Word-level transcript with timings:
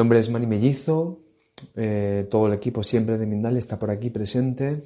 Nombre 0.00 0.18
es 0.18 0.30
Mani 0.30 0.46
Mellizo, 0.46 1.20
eh, 1.76 2.26
todo 2.30 2.46
el 2.46 2.54
equipo 2.54 2.82
siempre 2.82 3.18
de 3.18 3.26
Mindal 3.26 3.58
está 3.58 3.78
por 3.78 3.90
aquí 3.90 4.08
presente. 4.08 4.82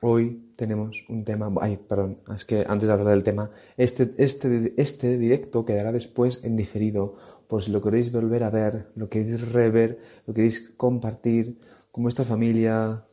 Hoy 0.00 0.50
tenemos 0.56 1.04
un 1.08 1.22
tema, 1.22 1.48
ay, 1.60 1.76
perdón, 1.76 2.18
es 2.34 2.44
que 2.44 2.64
antes 2.66 2.88
de 2.88 2.92
hablar 2.92 3.14
del 3.14 3.22
tema, 3.22 3.52
este, 3.76 4.14
este, 4.18 4.74
este 4.76 5.16
directo 5.16 5.64
quedará 5.64 5.92
después 5.92 6.40
en 6.42 6.56
diferido, 6.56 7.14
por 7.46 7.62
si 7.62 7.70
lo 7.70 7.80
queréis 7.80 8.10
volver 8.10 8.42
a 8.42 8.50
ver, 8.50 8.88
lo 8.96 9.08
queréis 9.08 9.48
rever, 9.52 10.00
lo 10.26 10.34
queréis 10.34 10.72
compartir 10.76 11.60
con 11.92 12.02
vuestra 12.02 12.24
familia, 12.24 13.04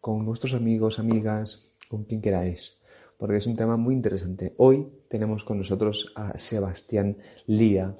con 0.00 0.24
vuestros 0.24 0.54
amigos, 0.54 0.98
amigas, 0.98 1.74
con 1.90 2.04
quien 2.04 2.22
queráis, 2.22 2.80
porque 3.18 3.36
es 3.36 3.46
un 3.46 3.56
tema 3.56 3.76
muy 3.76 3.94
interesante. 3.94 4.54
Hoy 4.56 4.88
tenemos 5.06 5.44
con 5.44 5.58
nosotros 5.58 6.10
a 6.14 6.38
Sebastián 6.38 7.18
Lía, 7.46 7.94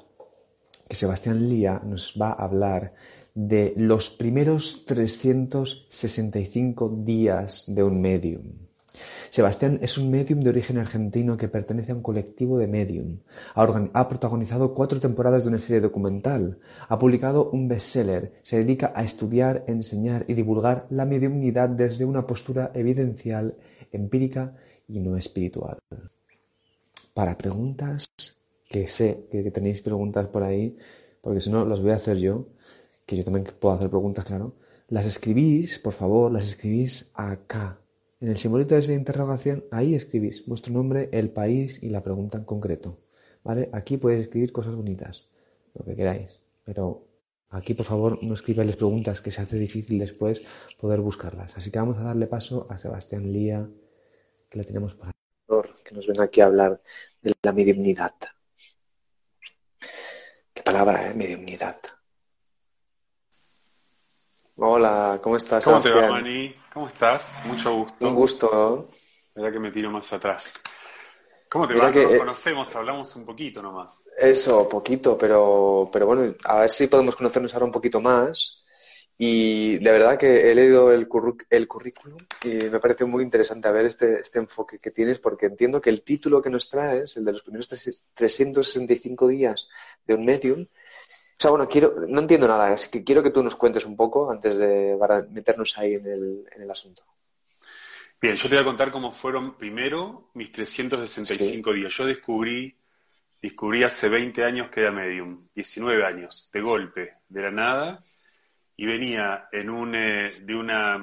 Sebastián 0.91 1.49
Lía 1.49 1.81
nos 1.85 2.15
va 2.21 2.31
a 2.31 2.45
hablar 2.45 2.95
de 3.35 3.75
los 3.77 4.11
primeros 4.11 4.85
365 4.87 6.89
días 7.05 7.65
de 7.69 7.83
un 7.83 8.01
medium. 8.01 8.43
Sebastián 9.31 9.79
es 9.83 9.99
un 9.99 10.11
medium 10.11 10.41
de 10.41 10.51
origen 10.51 10.79
argentino 10.79 11.37
que 11.37 11.49
pertenece 11.49 11.93
a 11.93 11.95
un 11.95 12.03
colectivo 12.03 12.59
de 12.59 12.67
medium. 12.67 13.19
Ha, 13.55 14.09
protagonizado 14.09 14.75
cuatro 14.75 14.99
temporadas 14.99 15.45
de 15.45 15.51
una 15.51 15.59
serie 15.59 15.81
documental. 15.81 16.59
Ha 16.89 16.99
publicado 16.99 17.51
un 17.51 17.69
bestseller. 17.69 18.33
Se 18.43 18.59
dedica 18.59 18.93
a 18.97 19.05
estudiar, 19.05 19.65
enseñar 19.69 20.25
y 20.27 20.35
divulgar 20.35 20.87
la 20.91 21.05
mediumnidad 21.05 21.69
desde 21.69 22.05
una 22.05 22.27
postura 22.27 22.73
evidencial, 22.75 23.55
empírica 23.93 24.57
y 24.89 25.01
no 25.01 25.17
espiritual. 25.17 25.79
Para 27.15 27.37
preguntas 27.37 28.09
que 28.69 28.87
sé 28.87 29.27
que, 29.31 29.51
tenéis 29.51 29.81
preguntas 29.81 30.29
por 30.29 30.47
ahí, 30.47 30.77
porque 31.21 31.41
si 31.41 31.51
no 31.51 31.65
las 31.65 31.81
voy 31.81 31.93
a 31.93 31.97
hacer 31.97 32.19
yo, 32.19 32.47
que 33.07 33.17
yo 33.17 33.25
también 33.25 33.47
puedo 33.59 33.75
hacer 33.75 33.89
preguntas, 33.89 34.25
claro. 34.27 34.55
Las 34.89 35.07
escribís, 35.07 35.79
por 35.79 35.95
favor, 35.95 36.31
las 36.31 36.45
escribís 36.45 37.11
acá. 37.15 37.81
En 38.21 38.29
el 38.29 38.37
simbolito 38.37 38.75
de 38.75 38.81
esa 38.81 38.93
interrogación, 38.93 39.65
ahí 39.71 39.95
escribís 39.95 40.45
vuestro 40.47 40.73
nombre, 40.73 41.09
el 41.13 41.31
país 41.31 41.83
y 41.83 41.89
la 41.89 42.03
pregunta 42.03 42.39
en 42.39 42.45
concreto. 42.45 42.99
¿Vale? 43.43 43.71
Aquí 43.73 43.97
podéis 43.97 44.23
escribir 44.23 44.53
cosas 44.53 44.75
bonitas, 44.75 45.29
lo 45.75 45.85
que 45.85 45.97
queráis. 45.97 46.41
Pero 46.65 47.07
aquí, 47.51 47.73
por 47.73 47.87
favor, 47.87 48.19
no 48.23 48.35
escribáis 48.35 48.77
preguntas, 48.77 49.23
que 49.23 49.31
se 49.31 49.41
hace 49.41 49.59
difícil 49.59 49.99
después 49.99 50.43
poder 50.79 51.01
buscarlas. 51.01 51.57
Así 51.57 51.71
que 51.71 51.79
vamos 51.79 51.97
a 51.99 52.03
darle 52.03 52.27
paso 52.27 52.67
a 52.69 52.77
Sebastián 52.77 53.33
Lía, 53.33 53.69
que 54.51 54.59
le 54.59 54.65
tenemos 54.65 54.95
por 54.95 55.09
ahí. 55.09 55.13
Que 55.85 55.95
nos 55.95 56.07
venga 56.07 56.25
aquí 56.25 56.43
a 56.43 56.47
hablar 56.47 56.83
de 57.23 57.33
la 57.43 57.53
mediunidad 57.53 58.13
palabra, 60.73 61.09
¿eh? 61.09 61.15
Mediunidad. 61.15 61.79
Hola, 64.57 65.19
¿cómo 65.23 65.37
estás? 65.37 65.65
¿Cómo 65.65 65.81
te 65.81 65.91
va, 65.91 66.11
Mani? 66.11 66.55
¿Cómo 66.75 66.89
estás? 66.89 67.43
Mucho 67.47 67.73
gusto. 67.73 68.07
Un 68.07 68.15
gusto. 68.15 68.91
Verdad 69.35 69.53
que 69.53 69.61
me 69.61 69.71
tiro 69.71 69.91
más 69.91 70.13
atrás. 70.13 70.53
¿Cómo 71.49 71.67
te 71.67 71.73
va? 71.73 71.91
Que, 71.91 72.03
nos 72.03 72.13
eh, 72.13 72.19
conocemos, 72.19 72.77
hablamos 72.77 73.17
un 73.17 73.25
poquito 73.25 73.63
nomás. 73.63 74.05
Eso, 74.19 74.69
poquito, 74.69 75.17
pero, 75.17 75.89
pero 75.91 76.07
bueno, 76.07 76.35
a 76.45 76.61
ver 76.61 76.71
si 76.71 76.87
podemos 76.87 77.17
conocernos 77.17 77.55
ahora 77.55 77.65
un 77.65 77.73
poquito 77.73 78.03
más. 78.03 78.67
Y 79.21 79.79
de 79.79 79.91
verdad 79.91 80.17
que 80.17 80.49
he 80.49 80.55
leído 80.55 80.93
el, 80.93 81.09
el 81.51 81.69
currículum 81.69 82.19
y 82.45 82.49
me 82.71 82.79
parece 82.79 83.05
muy 83.05 83.25
interesante 83.25 83.69
ver 83.73 83.87
este, 83.87 84.21
este 84.21 84.39
enfoque 84.39 84.79
que 84.79 84.93
tienes, 84.93 85.19
porque 85.19 85.47
entiendo 85.47 85.81
que 85.81 85.91
el 85.91 86.03
título 86.03 86.41
que 86.41 86.51
nos 86.51 86.71
traes, 86.71 87.17
el 87.17 87.25
de 87.25 87.33
los 87.33 87.43
primeros 87.43 87.67
365 88.15 89.27
días 89.27 89.69
de 90.07 90.15
un 90.15 90.25
medium, 90.25 90.61
o 90.61 91.37
sea, 91.37 91.51
bueno, 91.51 91.69
quiero, 91.69 91.97
no 92.07 92.21
entiendo 92.21 92.47
nada, 92.47 92.69
así 92.69 92.91
que 92.91 93.03
quiero 93.03 93.21
que 93.21 93.31
tú 93.31 93.43
nos 93.43 93.57
cuentes 93.57 93.85
un 93.87 93.97
poco 93.97 94.31
antes 94.31 94.57
de 94.57 94.97
meternos 95.31 95.77
ahí 95.79 95.95
en 95.95 96.07
el, 96.07 96.45
en 96.55 96.63
el 96.63 96.71
asunto. 96.71 97.03
Bien, 98.21 98.37
yo 98.37 98.49
te 98.49 98.55
voy 98.55 98.63
a 98.63 98.67
contar 98.67 98.93
cómo 98.93 99.11
fueron 99.11 99.59
primero 99.59 100.31
mis 100.35 100.53
365 100.53 101.73
días. 101.73 101.93
Yo 101.93 102.07
descubrí, 102.07 102.77
descubrí 103.43 103.83
hace 103.83 104.09
20 104.09 104.45
años 104.45 104.71
que 104.71 104.81
era 104.81 104.93
medium, 104.93 105.49
19 105.57 106.05
años, 106.05 106.51
de 106.53 106.61
golpe, 106.61 107.15
de 107.29 107.43
la 107.43 107.51
nada 107.51 108.05
y 108.81 108.87
venía 108.87 109.49
en 109.51 109.71
un, 109.71 109.95
eh, 109.95 110.31
de, 110.43 110.55
una, 110.55 110.97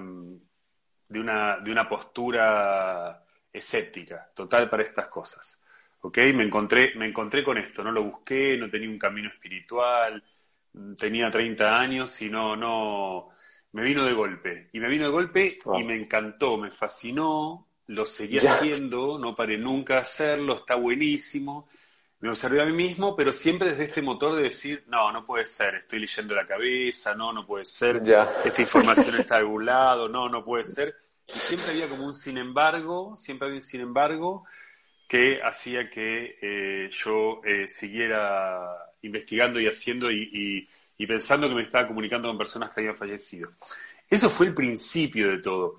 de, 1.09 1.19
una, 1.19 1.57
de 1.59 1.71
una 1.71 1.87
postura 1.89 3.21
escéptica, 3.51 4.31
total 4.33 4.69
para 4.69 4.83
estas 4.83 5.09
cosas. 5.09 5.61
¿Ok? 5.99 6.17
Me 6.33 6.43
encontré, 6.43 6.95
me 6.95 7.05
encontré 7.05 7.43
con 7.43 7.57
esto, 7.57 7.83
no 7.83 7.91
lo 7.91 8.03
busqué, 8.03 8.57
no 8.57 8.69
tenía 8.69 8.89
un 8.89 8.97
camino 8.97 9.27
espiritual, 9.27 10.23
tenía 10.97 11.29
30 11.29 11.77
años 11.77 12.21
y 12.21 12.29
no, 12.29 12.55
no, 12.55 13.29
me 13.73 13.83
vino 13.83 14.05
de 14.05 14.13
golpe. 14.13 14.69
Y 14.71 14.79
me 14.79 14.87
vino 14.87 15.03
de 15.03 15.11
golpe 15.11 15.57
y 15.77 15.83
me 15.83 15.95
encantó, 15.95 16.57
me 16.57 16.71
fascinó, 16.71 17.67
lo 17.87 18.05
seguí 18.05 18.37
haciendo, 18.37 19.19
no 19.19 19.35
paré 19.35 19.57
nunca 19.57 19.97
hacerlo, 19.97 20.55
está 20.55 20.75
buenísimo 20.75 21.67
me 22.25 22.31
observé 22.31 22.59
a 22.59 22.65
mí 22.65 22.73
mismo, 22.73 23.15
pero 23.15 23.31
siempre 23.31 23.69
desde 23.69 23.83
este 23.83 24.01
motor 24.01 24.35
de 24.35 24.41
decir, 24.41 24.83
no, 24.87 25.11
no 25.11 25.23
puede 25.23 25.45
ser, 25.45 25.75
estoy 25.75 25.99
leyendo 25.99 26.33
la 26.33 26.47
cabeza, 26.47 27.13
no, 27.13 27.31
no 27.31 27.45
puede 27.45 27.65
ser, 27.65 28.01
esta 28.43 28.61
información 28.63 29.15
está 29.17 29.35
de 29.35 29.41
algún 29.41 29.63
lado, 29.63 30.09
no, 30.09 30.27
no 30.27 30.43
puede 30.43 30.63
ser. 30.63 30.95
Y 31.27 31.37
siempre 31.37 31.71
había 31.71 31.87
como 31.87 32.03
un 32.03 32.15
sin 32.15 32.39
embargo, 32.39 33.15
siempre 33.15 33.47
había 33.47 33.57
un 33.57 33.61
sin 33.61 33.81
embargo 33.81 34.45
que 35.07 35.39
hacía 35.43 35.87
que 35.87 36.39
eh, 36.41 36.89
yo 36.91 37.41
eh, 37.45 37.67
siguiera 37.67 38.75
investigando 39.03 39.59
y 39.59 39.67
haciendo 39.67 40.09
y, 40.11 40.67
pensando 41.07 41.47
que 41.47 41.53
me 41.53 41.61
estaba 41.61 41.87
comunicando 41.87 42.27
con 42.27 42.39
personas 42.39 42.73
que 42.73 42.81
habían 42.81 42.97
fallecido. 42.97 43.51
Eso 44.09 44.31
fue 44.31 44.47
el 44.47 44.55
principio 44.55 45.29
de 45.29 45.37
todo. 45.37 45.77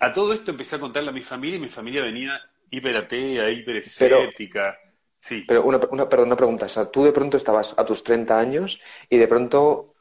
A 0.00 0.12
todo 0.12 0.34
esto 0.34 0.50
empecé 0.50 0.76
a 0.76 0.80
contarle 0.80 1.08
a 1.08 1.12
mi 1.12 1.22
familia 1.22 1.56
y 1.56 1.60
mi 1.60 1.70
familia 1.70 2.02
venía 2.02 2.38
hiperatea, 2.70 3.50
hiperescéptica. 3.50 4.76
Sí. 5.22 5.44
Pero 5.46 5.62
una, 5.62 5.78
una, 5.88 6.08
perdón, 6.08 6.26
una 6.26 6.36
pregunta. 6.36 6.66
O 6.66 6.68
sea, 6.68 6.90
tú 6.90 7.04
de 7.04 7.12
pronto 7.12 7.36
estabas 7.36 7.76
a 7.78 7.84
tus 7.84 8.02
30 8.02 8.36
años 8.36 8.80
y 9.08 9.18
de 9.18 9.28
pronto 9.28 9.94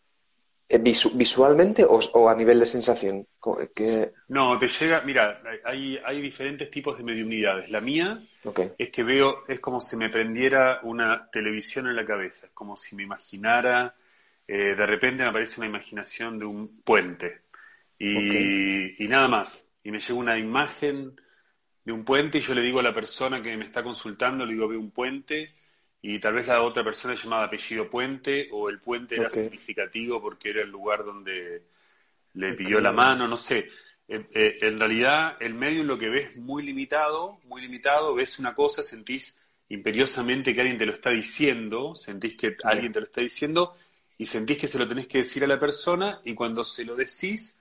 eh, 0.67 0.79
visualmente 0.79 1.85
o, 1.87 2.27
a 2.27 2.33
nivel 2.33 2.59
de 2.59 2.65
sensación? 2.65 3.27
No, 4.29 4.57
te 4.57 4.67
llega, 4.67 5.01
mira, 5.01 5.43
hay, 5.63 5.99
hay 6.03 6.21
diferentes 6.21 6.71
tipos 6.71 6.97
de 6.97 7.03
mediunidades. 7.03 7.69
La 7.69 7.81
mía 7.81 8.17
es 8.79 8.89
que 8.89 9.03
veo, 9.03 9.43
es 9.47 9.59
como 9.59 9.79
si 9.79 9.95
me 9.95 10.09
prendiera 10.09 10.79
una 10.81 11.29
televisión 11.29 11.85
en 11.85 11.95
la 11.95 12.03
cabeza, 12.03 12.47
es 12.47 12.53
como 12.53 12.75
si 12.75 12.95
me 12.95 13.03
imaginara, 13.03 13.93
eh, 14.47 14.73
de 14.75 14.85
repente 14.87 15.21
me 15.21 15.29
aparece 15.29 15.59
una 15.59 15.67
imaginación 15.67 16.39
de 16.39 16.45
un 16.45 16.81
puente 16.81 17.41
y, 17.99 19.05
y 19.05 19.07
nada 19.07 19.27
más. 19.27 19.69
Y 19.83 19.91
me 19.91 19.99
llega 19.99 20.19
una 20.19 20.35
imagen 20.35 21.20
de 21.83 21.91
un 21.91 22.03
puente 22.03 22.37
y 22.37 22.41
yo 22.41 22.53
le 22.53 22.61
digo 22.61 22.79
a 22.79 22.83
la 22.83 22.93
persona 22.93 23.41
que 23.41 23.55
me 23.57 23.65
está 23.65 23.83
consultando, 23.83 24.45
le 24.45 24.53
digo, 24.53 24.67
veo 24.67 24.79
un 24.79 24.91
puente 24.91 25.53
y 26.01 26.19
tal 26.19 26.33
vez 26.33 26.47
la 26.47 26.61
otra 26.61 26.83
persona 26.83 27.15
llamaba 27.15 27.45
apellido 27.45 27.89
puente 27.89 28.49
o 28.51 28.69
el 28.69 28.79
puente 28.79 29.15
era 29.15 29.29
significativo 29.29 30.21
porque 30.21 30.49
era 30.49 30.61
el 30.61 30.69
lugar 30.69 31.03
donde 31.03 31.63
le 32.33 32.53
pilló 32.53 32.79
la 32.79 32.91
mano, 32.91 33.27
no 33.27 33.37
sé. 33.37 33.69
Eh, 34.07 34.27
eh, 34.33 34.57
en 34.61 34.79
realidad 34.79 35.37
el 35.39 35.53
medio 35.53 35.83
lo 35.83 35.97
que 35.97 36.09
ves 36.09 36.31
es 36.31 36.37
muy 36.37 36.63
limitado, 36.63 37.39
muy 37.45 37.61
limitado, 37.61 38.13
ves 38.13 38.39
una 38.39 38.53
cosa, 38.53 38.83
sentís 38.83 39.39
imperiosamente 39.69 40.53
que 40.53 40.61
alguien 40.61 40.77
te 40.77 40.85
lo 40.85 40.91
está 40.91 41.11
diciendo, 41.11 41.95
sentís 41.95 42.35
que 42.35 42.55
alguien 42.63 42.91
te 42.91 42.99
lo 42.99 43.05
está 43.05 43.21
diciendo 43.21 43.77
y 44.17 44.25
sentís 44.25 44.57
que 44.57 44.67
se 44.67 44.77
lo 44.77 44.87
tenés 44.87 45.07
que 45.07 45.19
decir 45.19 45.43
a 45.43 45.47
la 45.47 45.59
persona 45.59 46.19
y 46.25 46.33
cuando 46.33 46.65
se 46.65 46.83
lo 46.83 46.95
decís 46.95 47.57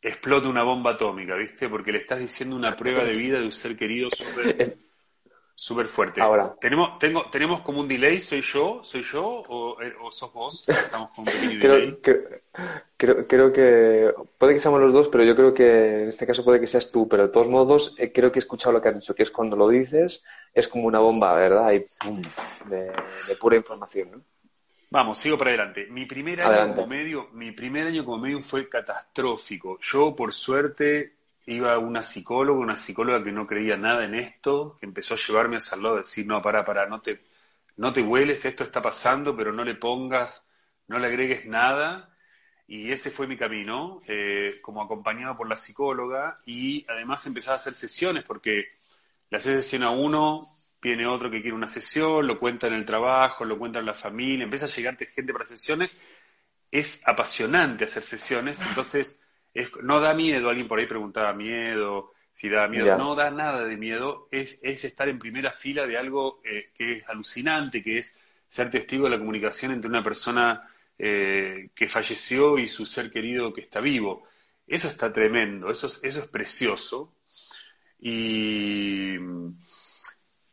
explota 0.00 0.48
una 0.48 0.62
bomba 0.62 0.92
atómica, 0.92 1.34
¿viste? 1.36 1.68
Porque 1.68 1.92
le 1.92 1.98
estás 1.98 2.18
diciendo 2.18 2.56
una 2.56 2.76
prueba 2.76 3.04
de 3.04 3.12
vida 3.12 3.38
de 3.38 3.46
un 3.46 3.52
ser 3.52 3.76
querido 3.76 4.08
súper 4.10 4.78
súper 5.58 5.88
fuerte. 5.88 6.20
Ahora. 6.20 6.54
¿Tenemos, 6.60 7.00
tengo, 7.00 7.28
¿Tenemos 7.30 7.62
como 7.62 7.80
un 7.80 7.88
delay? 7.88 8.20
¿Soy 8.20 8.42
yo? 8.42 8.80
¿Soy 8.84 9.02
yo? 9.02 9.24
¿O, 9.26 9.82
eh, 9.82 9.92
o 10.00 10.12
sos 10.12 10.32
vos? 10.32 10.68
Estamos 10.68 11.10
con 11.10 11.26
un 11.26 11.32
pequeño 11.32 11.58
delay. 11.58 11.98
Creo, 12.00 12.22
creo, 12.96 13.26
creo, 13.26 13.52
que 13.52 14.14
puede 14.38 14.54
que 14.54 14.60
seamos 14.60 14.80
los 14.80 14.92
dos, 14.92 15.08
pero 15.08 15.24
yo 15.24 15.34
creo 15.34 15.52
que 15.52 16.02
en 16.02 16.08
este 16.10 16.28
caso 16.28 16.44
puede 16.44 16.60
que 16.60 16.68
seas 16.68 16.92
tú. 16.92 17.08
Pero 17.08 17.24
de 17.24 17.32
todos 17.32 17.48
modos, 17.48 17.96
eh, 17.98 18.12
creo 18.12 18.30
que 18.30 18.38
he 18.38 18.44
escuchado 18.46 18.72
lo 18.72 18.80
que 18.80 18.90
has 18.90 18.94
dicho, 18.94 19.16
que 19.16 19.24
es 19.24 19.32
cuando 19.32 19.56
lo 19.56 19.68
dices, 19.68 20.22
es 20.54 20.68
como 20.68 20.86
una 20.86 21.00
bomba, 21.00 21.34
¿verdad? 21.34 21.72
Y 21.72 21.80
pum, 21.98 22.22
de, 22.66 22.92
de 23.26 23.36
pura 23.40 23.56
información, 23.56 24.12
¿no? 24.12 24.22
Vamos, 24.90 25.18
sigo 25.18 25.36
para 25.36 25.50
adelante. 25.50 25.86
Mi 25.90 26.06
primer 26.06 26.40
año 26.40 26.50
Adelante. 26.50 26.76
como 26.76 26.86
medio, 26.86 27.28
mi 27.32 27.52
primer 27.52 27.88
año 27.88 28.04
como 28.04 28.18
medium 28.18 28.42
fue 28.42 28.68
catastrófico. 28.68 29.78
Yo, 29.80 30.16
por 30.16 30.32
suerte, 30.32 31.14
iba 31.46 31.74
a 31.74 31.78
una 31.78 32.02
psicóloga, 32.02 32.60
una 32.60 32.78
psicóloga 32.78 33.22
que 33.22 33.32
no 33.32 33.46
creía 33.46 33.76
nada 33.76 34.04
en 34.04 34.14
esto, 34.14 34.76
que 34.80 34.86
empezó 34.86 35.14
a 35.14 35.18
llevarme 35.18 35.58
hacia 35.58 35.76
el 35.76 35.82
lado 35.82 35.94
de 35.96 36.00
decir, 36.00 36.26
no, 36.26 36.40
para, 36.40 36.64
para, 36.64 36.86
no 36.86 37.00
te, 37.00 37.20
no 37.76 37.92
te 37.92 38.02
hueles, 38.02 38.44
esto 38.44 38.64
está 38.64 38.80
pasando, 38.80 39.36
pero 39.36 39.52
no 39.52 39.64
le 39.64 39.74
pongas, 39.74 40.48
no 40.88 40.98
le 40.98 41.06
agregues 41.06 41.46
nada. 41.46 42.10
Y 42.66 42.92
ese 42.92 43.10
fue 43.10 43.26
mi 43.26 43.36
camino, 43.36 44.00
eh, 44.06 44.58
como 44.62 44.82
acompañado 44.82 45.36
por 45.36 45.48
la 45.48 45.56
psicóloga, 45.56 46.40
y 46.46 46.84
además 46.88 47.26
empezaba 47.26 47.54
a 47.54 47.56
hacer 47.56 47.74
sesiones, 47.74 48.24
porque 48.24 48.66
le 49.30 49.36
haces 49.36 49.64
sesión 49.64 49.84
a 49.84 49.90
uno, 49.90 50.40
viene 50.80 51.06
otro 51.06 51.30
que 51.30 51.40
quiere 51.40 51.56
una 51.56 51.66
sesión, 51.66 52.26
lo 52.26 52.38
cuenta 52.38 52.66
en 52.66 52.74
el 52.74 52.84
trabajo, 52.84 53.44
lo 53.44 53.58
cuenta 53.58 53.78
en 53.78 53.86
la 53.86 53.94
familia, 53.94 54.44
empieza 54.44 54.66
a 54.66 54.68
llegarte 54.68 55.06
gente 55.06 55.32
para 55.32 55.44
sesiones. 55.44 55.98
Es 56.70 57.00
apasionante 57.04 57.84
hacer 57.84 58.02
sesiones, 58.02 58.62
entonces 58.62 59.22
es, 59.54 59.70
no 59.82 60.00
da 60.00 60.14
miedo. 60.14 60.48
Alguien 60.48 60.68
por 60.68 60.78
ahí 60.78 60.86
preguntaba 60.86 61.32
miedo, 61.32 62.12
si 62.30 62.48
da 62.48 62.68
miedo. 62.68 62.86
Ya. 62.86 62.96
No 62.96 63.14
da 63.14 63.30
nada 63.30 63.64
de 63.64 63.76
miedo, 63.76 64.28
es, 64.30 64.58
es 64.62 64.84
estar 64.84 65.08
en 65.08 65.18
primera 65.18 65.52
fila 65.52 65.86
de 65.86 65.98
algo 65.98 66.40
eh, 66.44 66.70
que 66.74 66.98
es 66.98 67.08
alucinante, 67.08 67.82
que 67.82 67.98
es 67.98 68.16
ser 68.46 68.70
testigo 68.70 69.04
de 69.04 69.10
la 69.10 69.18
comunicación 69.18 69.72
entre 69.72 69.90
una 69.90 70.02
persona 70.02 70.68
eh, 70.98 71.70
que 71.74 71.86
falleció 71.86 72.58
y 72.58 72.66
su 72.66 72.86
ser 72.86 73.10
querido 73.10 73.52
que 73.52 73.60
está 73.60 73.80
vivo. 73.80 74.24
Eso 74.66 74.88
está 74.88 75.12
tremendo, 75.12 75.70
eso 75.70 75.86
es, 75.86 76.00
eso 76.02 76.20
es 76.20 76.28
precioso. 76.28 77.14
Y, 78.00 79.16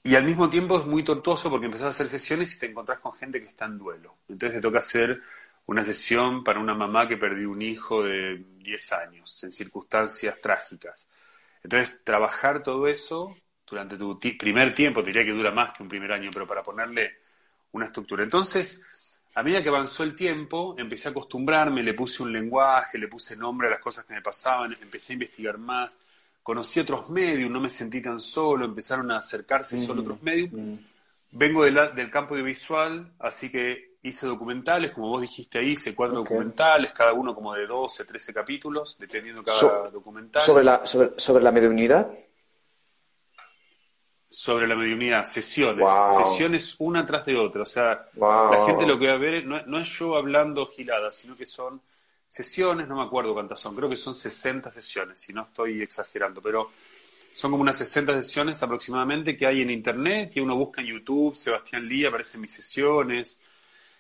y 0.06 0.16
al 0.16 0.24
mismo 0.24 0.48
tiempo 0.48 0.78
es 0.78 0.86
muy 0.86 1.04
tortuoso 1.04 1.50
porque 1.50 1.66
empezás 1.66 1.88
a 1.88 1.90
hacer 1.90 2.08
sesiones 2.08 2.56
y 2.56 2.60
te 2.60 2.68
encontrás 2.68 3.00
con 3.00 3.14
gente 3.14 3.42
que 3.42 3.48
está 3.48 3.66
en 3.66 3.80
duelo. 3.80 4.18
Entonces 4.30 4.58
te 4.58 4.62
toca 4.62 4.78
hacer 4.78 5.20
una 5.66 5.84
sesión 5.84 6.44
para 6.44 6.60
una 6.60 6.76
mamá 6.76 7.08
que 7.08 7.18
perdió 7.18 7.50
un 7.50 7.64
hijo 7.64 8.04
de 8.04 8.46
10 8.60 8.94
años 8.94 9.44
en 9.44 9.52
circunstancias 9.52 10.40
trágicas. 10.40 11.10
Entonces, 11.64 12.04
trabajar 12.04 12.62
todo 12.62 12.88
eso 12.88 13.36
durante 13.66 13.98
tu 13.98 14.20
primer 14.20 14.76
tiempo, 14.76 15.02
te 15.02 15.08
diría 15.08 15.26
que 15.26 15.32
dura 15.32 15.50
más 15.50 15.76
que 15.76 15.82
un 15.82 15.90
primer 15.90 16.12
año, 16.12 16.30
pero 16.32 16.46
para 16.46 16.62
ponerle 16.62 17.22
una 17.72 17.86
estructura. 17.86 18.24
Entonces, 18.24 18.86
a 19.34 19.42
medida 19.42 19.64
que 19.64 19.70
avanzó 19.70 20.04
el 20.04 20.14
tiempo, 20.14 20.76
empecé 20.78 21.08
a 21.08 21.12
acostumbrarme, 21.12 21.82
le 21.82 21.96
puse 21.96 22.22
un 22.22 22.32
lenguaje, 22.32 23.00
le 23.00 23.08
puse 23.08 23.36
nombre 23.36 23.70
a 23.70 23.72
las 23.72 23.80
cosas 23.80 24.06
que 24.06 24.14
me 24.14 24.22
pasaban, 24.22 24.78
empecé 24.80 25.14
a 25.14 25.16
investigar 25.16 25.58
más, 25.58 26.00
conocí 26.46 26.80
otros 26.80 27.10
medios, 27.10 27.50
no 27.50 27.60
me 27.60 27.72
sentí 27.72 28.04
tan 28.04 28.20
solo, 28.20 28.66
empezaron 28.66 29.10
a 29.10 29.18
acercarse 29.18 29.80
solo 29.80 30.04
otros 30.04 30.22
medios. 30.22 30.52
Vengo 31.32 31.64
de 31.64 31.72
la- 31.72 31.90
del 31.90 32.12
campo 32.12 32.36
audiovisual, 32.36 33.14
así 33.18 33.50
que 33.52 33.96
hice 34.04 34.28
documentales, 34.28 34.92
como 34.92 35.10
vos 35.10 35.22
dijiste 35.24 35.58
ahí, 35.58 35.72
hice 35.72 35.96
cuatro 35.96 36.18
documentales, 36.18 36.92
cada 36.92 37.14
uno 37.14 37.34
como 37.34 37.52
de 37.56 37.66
12, 37.66 38.06
13 38.06 38.32
capítulos, 38.32 38.96
dependiendo 39.00 39.44
cada 39.44 39.58
So- 39.58 39.90
documental. 39.92 40.40
Sobre 40.44 40.64
la, 40.64 40.86
sobre, 40.86 41.14
sobre 41.20 41.44
la 41.44 41.52
mediunidad. 41.52 42.12
sobre 44.30 44.68
la 44.68 44.76
mediunidad, 44.76 45.24
sesiones, 45.24 45.80
Wow. 45.86 46.24
sesiones 46.26 46.76
una 46.80 47.06
tras 47.06 47.26
de 47.26 47.38
otra. 47.38 47.62
O 47.62 47.66
sea, 47.66 48.06
Wow. 48.16 48.52
la 48.52 48.66
gente 48.68 48.86
lo 48.86 49.00
que 49.00 49.08
va 49.08 49.14
a 49.14 49.18
ver 49.18 49.46
no, 49.46 49.66
no 49.66 49.80
es 49.80 49.88
yo 49.98 50.16
hablando 50.16 50.68
giladas, 50.68 51.16
sino 51.16 51.36
que 51.38 51.46
son 51.46 51.82
sesiones, 52.28 52.88
no 52.88 52.98
me 52.98 53.04
acuerdo 53.04 53.34
cuántas 53.34 53.60
son, 53.60 53.76
creo 53.76 53.90
que 53.90 53.96
son 53.96 54.14
60 54.14 54.72
sesiones, 54.72 55.20
si 55.20 55.34
no 55.34 55.44
estoy 55.44 55.82
exagerando, 55.82 56.42
pero 56.42 56.70
son 57.34 57.52
como 57.52 57.62
unas 57.62 57.78
60 57.78 58.22
sesiones 58.22 58.64
aproximadamente 58.64 59.36
que 59.36 59.46
hay 59.46 59.62
en 59.62 59.70
internet, 59.70 60.32
que 60.34 60.42
uno 60.42 60.56
busca 60.56 60.82
en 60.82 60.88
YouTube, 60.88 61.36
Sebastián 61.36 61.88
Lía, 61.88 62.08
aparecen 62.08 62.42
mis 62.42 62.54
sesiones. 62.54 63.42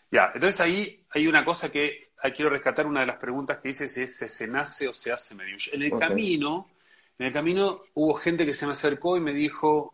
Ya, 0.09 0.31
entonces 0.33 0.61
ahí 0.61 1.03
hay 1.09 1.27
una 1.27 1.43
cosa 1.43 1.69
que 1.69 2.11
ahí 2.21 2.31
quiero 2.31 2.49
rescatar, 2.49 2.85
una 2.85 3.01
de 3.01 3.07
las 3.07 3.17
preguntas 3.17 3.57
que 3.57 3.69
dices 3.69 3.97
es, 3.97 4.17
¿se, 4.17 4.29
se 4.29 4.47
nace 4.47 4.87
o 4.87 4.93
se 4.93 5.11
hace 5.11 5.35
medium? 5.35 5.59
En 5.73 5.81
el 5.83 5.99
camino, 5.99 6.69
en 7.19 7.25
el 7.27 7.33
camino 7.33 7.81
hubo 7.95 8.13
gente 8.15 8.45
que 8.45 8.53
se 8.53 8.65
me 8.65 8.71
acercó 8.71 9.17
y 9.17 9.19
me 9.19 9.33
dijo, 9.33 9.93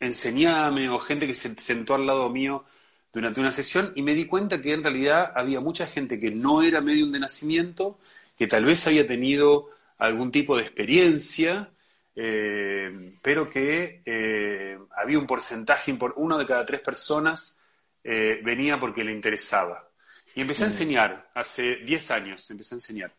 enseñame, 0.00 0.88
o 0.88 0.98
gente 0.98 1.26
que 1.26 1.34
se 1.34 1.54
sentó 1.56 1.94
al 1.94 2.06
lado 2.06 2.28
mío 2.28 2.64
durante 3.12 3.40
una 3.40 3.50
sesión 3.50 3.92
y 3.94 4.02
me 4.02 4.14
di 4.14 4.26
cuenta 4.26 4.60
que 4.60 4.72
en 4.72 4.84
realidad 4.84 5.32
había 5.34 5.60
mucha 5.60 5.86
gente 5.86 6.20
que 6.20 6.30
no 6.30 6.62
era 6.62 6.80
medium 6.80 7.10
de 7.10 7.20
nacimiento, 7.20 7.98
que 8.36 8.46
tal 8.46 8.64
vez 8.64 8.86
había 8.86 9.06
tenido 9.06 9.70
algún 9.98 10.30
tipo 10.30 10.56
de 10.56 10.62
experiencia, 10.62 11.70
eh, 12.14 13.16
pero 13.22 13.50
que 13.50 14.02
eh, 14.04 14.78
había 14.96 15.18
un 15.18 15.26
porcentaje, 15.26 15.96
uno 16.16 16.38
de 16.38 16.46
cada 16.46 16.64
tres 16.64 16.80
personas 16.80 17.56
eh, 18.04 18.40
venía 18.42 18.78
porque 18.78 19.04
le 19.04 19.12
interesaba. 19.12 19.88
Y 20.34 20.42
empecé 20.42 20.64
a 20.64 20.68
enseñar, 20.68 21.30
hace 21.34 21.76
10 21.76 22.10
años 22.12 22.50
empecé 22.50 22.74
a 22.74 22.78
enseñar. 22.78 23.12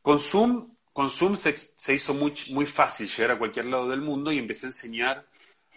Con 0.00 0.18
Zoom, 0.18 0.74
con 0.92 1.10
Zoom 1.10 1.34
se, 1.34 1.56
se 1.56 1.94
hizo 1.94 2.14
muy, 2.14 2.32
muy 2.50 2.66
fácil 2.66 3.08
llegar 3.08 3.32
a 3.32 3.38
cualquier 3.38 3.66
lado 3.66 3.88
del 3.88 4.00
mundo 4.00 4.30
y 4.30 4.38
empecé 4.38 4.66
a 4.66 4.68
enseñar 4.68 5.26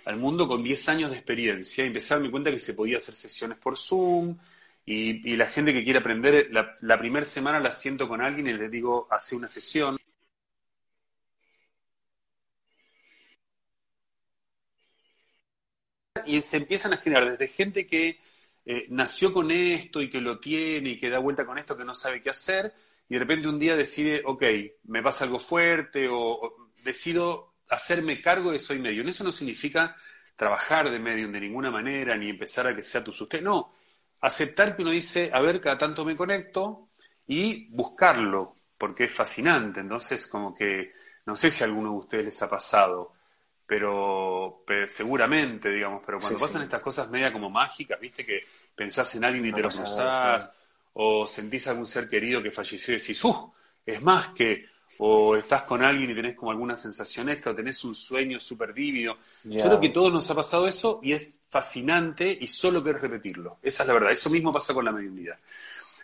al 0.06 0.18
mundo 0.18 0.48
con 0.48 0.64
10 0.64 0.90
años 0.90 1.12
de 1.12 1.18
experiencia. 1.18 1.84
Y 1.84 1.88
empecé 1.88 2.14
a 2.14 2.18
darme 2.18 2.32
cuenta 2.32 2.52
que 2.52 2.60
se 2.60 2.74
podía 2.74 2.98
hacer 2.98 3.16
sesiones 3.16 3.58
por 3.58 3.78
Zoom 3.78 4.38
y, 4.86 5.36
la 5.38 5.48
gente 5.48 5.74
que 5.74 5.84
quiere 5.84 6.00
aprender, 6.00 6.50
la, 6.52 7.00
primera 7.00 7.26
semana 7.26 7.60
la 7.60 7.72
siento 7.72 8.08
con 8.08 8.22
alguien 8.22 8.48
y 8.48 8.54
les 8.54 8.70
digo, 8.72 9.08
hace 9.12 9.36
una 9.36 9.48
sesión. 9.48 9.98
Y 16.26 16.42
se 16.42 16.58
empiezan 16.58 16.94
a 16.94 16.98
generar 16.98 17.32
desde 17.32 17.48
gente 17.48 17.86
que 17.88 18.20
eh, 18.66 18.86
nació 18.90 19.34
con 19.34 19.52
esto 19.52 20.02
y 20.02 20.10
que 20.10 20.22
lo 20.22 20.40
tiene 20.40 20.92
y 20.92 21.00
que 21.00 21.10
da 21.10 21.20
vuelta 21.20 21.46
con 21.46 21.58
esto 21.58 21.78
que 21.78 21.84
no 21.86 21.94
sabe 21.94 22.22
qué 22.22 22.30
hacer 22.30 22.74
y 23.10 23.14
de 23.16 23.20
repente 23.20 23.48
un 23.48 23.60
día 23.60 23.76
decide, 23.76 24.22
ok, 24.26 24.44
me 24.86 25.04
pasa 25.04 25.26
algo 25.26 25.40
fuerte 25.40 26.08
o 26.10 26.70
decido 26.84 27.53
hacerme 27.74 28.22
cargo 28.22 28.52
de 28.52 28.60
soy 28.60 28.80
medium. 28.80 29.08
Eso 29.08 29.24
no 29.24 29.32
significa 29.32 29.96
trabajar 30.36 30.90
de 30.90 31.00
medium 31.00 31.32
de 31.32 31.42
ninguna 31.42 31.72
manera 31.72 32.16
ni 32.18 32.30
empezar 32.30 32.68
a 32.68 32.76
que 32.76 32.84
sea 32.84 33.04
tu 33.04 33.14
sustento. 33.14 33.50
No, 33.50 33.74
aceptar 34.22 34.76
que 34.76 34.82
uno 34.82 34.92
dice, 34.92 35.30
a 35.34 35.42
ver, 35.42 35.62
cada 35.62 35.78
tanto 35.78 36.06
me 36.06 36.16
conecto 36.16 36.90
y 37.28 37.68
buscarlo, 37.70 38.56
porque 38.78 39.06
es 39.06 39.12
fascinante. 39.14 39.80
Entonces, 39.80 40.28
como 40.28 40.54
que, 40.54 40.94
no 41.26 41.36
sé 41.36 41.52
si 41.52 41.64
a 41.64 41.68
alguno 41.68 41.92
de 41.92 41.98
ustedes 41.98 42.26
les 42.26 42.42
ha 42.42 42.50
pasado, 42.50 43.14
pero, 43.66 44.64
pero 44.68 44.88
seguramente, 44.90 45.70
digamos, 45.70 46.02
pero 46.06 46.20
cuando 46.20 46.38
Sí, 46.38 46.44
pasan 46.46 46.62
sí. 46.62 46.64
estas 46.64 46.82
cosas 46.82 47.10
media 47.10 47.32
como 47.32 47.50
mágicas, 47.50 48.00
viste 48.00 48.26
que 48.26 48.42
pensás 48.76 49.16
en 49.16 49.26
alguien 49.26 49.46
y 49.48 49.54
te 49.54 49.62
lo 49.62 49.72
cruzás, 49.72 50.56
o 50.94 51.26
sentís 51.26 51.68
algún 51.68 51.86
ser 51.86 52.08
querido 52.08 52.42
que 52.44 52.52
falleció 52.52 52.94
y 52.94 52.98
decís, 52.98 53.24
¡uh! 53.24 53.54
Es 53.86 54.02
más 54.02 54.30
que, 54.30 54.66
o 55.00 55.36
estás 55.36 55.64
con 55.64 55.84
alguien 55.84 56.12
y 56.12 56.16
tenés 56.16 56.36
como 56.36 56.52
alguna 56.52 56.76
sensación 56.76 57.30
extra, 57.30 57.52
o 57.52 57.56
tenés 57.56 57.84
un 57.84 57.96
sueño 57.96 58.40
súper 58.40 58.74
vívido. 58.74 59.18
Yo 59.44 59.62
creo 59.64 59.80
que 59.80 59.90
todos 59.90 60.14
nos 60.14 60.30
ha 60.30 60.36
pasado 60.36 60.68
eso 60.68 61.00
y 61.04 61.14
es 61.14 61.42
fascinante 61.50 62.38
y 62.40 62.48
solo 62.48 62.84
querés 62.84 63.02
repetirlo. 63.02 63.58
Esa 63.62 63.84
es 63.84 63.88
la 63.88 63.94
verdad. 63.94 64.12
Eso 64.12 64.30
mismo 64.30 64.52
pasa 64.52 64.74
con 64.74 64.86
la 64.86 64.92
mediunidad. 64.92 65.38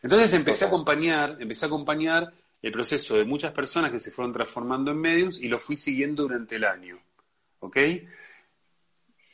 Entonces 0.01 0.33
empecé 0.33 0.65
a 0.65 0.67
acompañar, 0.67 1.37
empecé 1.39 1.65
a 1.65 1.67
acompañar 1.67 2.33
el 2.61 2.71
proceso 2.71 3.15
de 3.15 3.25
muchas 3.25 3.51
personas 3.51 3.91
que 3.91 3.99
se 3.99 4.11
fueron 4.11 4.33
transformando 4.33 4.91
en 4.91 4.97
mediums 4.97 5.39
y 5.39 5.47
lo 5.47 5.59
fui 5.59 5.75
siguiendo 5.75 6.23
durante 6.23 6.55
el 6.55 6.63
año. 6.65 6.97
¿Ok? 7.59 7.77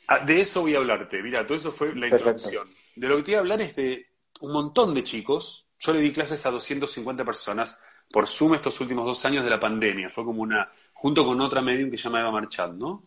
Ah, 0.08 0.20
De 0.20 0.40
eso 0.40 0.62
voy 0.62 0.74
a 0.74 0.78
hablarte. 0.78 1.22
Mira, 1.22 1.46
todo 1.46 1.58
eso 1.58 1.72
fue 1.72 1.88
la 1.94 2.08
Perfecto. 2.08 2.16
introducción. 2.30 2.68
De 2.94 3.08
lo 3.08 3.16
que 3.16 3.22
te 3.22 3.30
voy 3.32 3.36
a 3.36 3.40
hablar 3.40 3.60
es 3.60 3.74
de 3.76 4.06
un 4.40 4.52
montón 4.52 4.94
de 4.94 5.02
chicos. 5.04 5.66
Yo 5.78 5.92
le 5.92 6.00
di 6.00 6.12
clases 6.12 6.44
a 6.46 6.50
250 6.50 7.24
personas 7.24 7.78
por 8.10 8.26
Zoom 8.26 8.54
estos 8.54 8.80
últimos 8.80 9.04
dos 9.04 9.24
años 9.24 9.44
de 9.44 9.50
la 9.50 9.60
pandemia. 9.60 10.08
Fue 10.10 10.24
como 10.24 10.42
una, 10.42 10.70
junto 10.92 11.24
con 11.24 11.40
otra 11.40 11.60
medium 11.60 11.90
que 11.90 11.98
se 11.98 12.04
llama 12.04 12.20
Eva 12.20 12.30
Marchand, 12.30 12.78
¿no? 12.78 13.04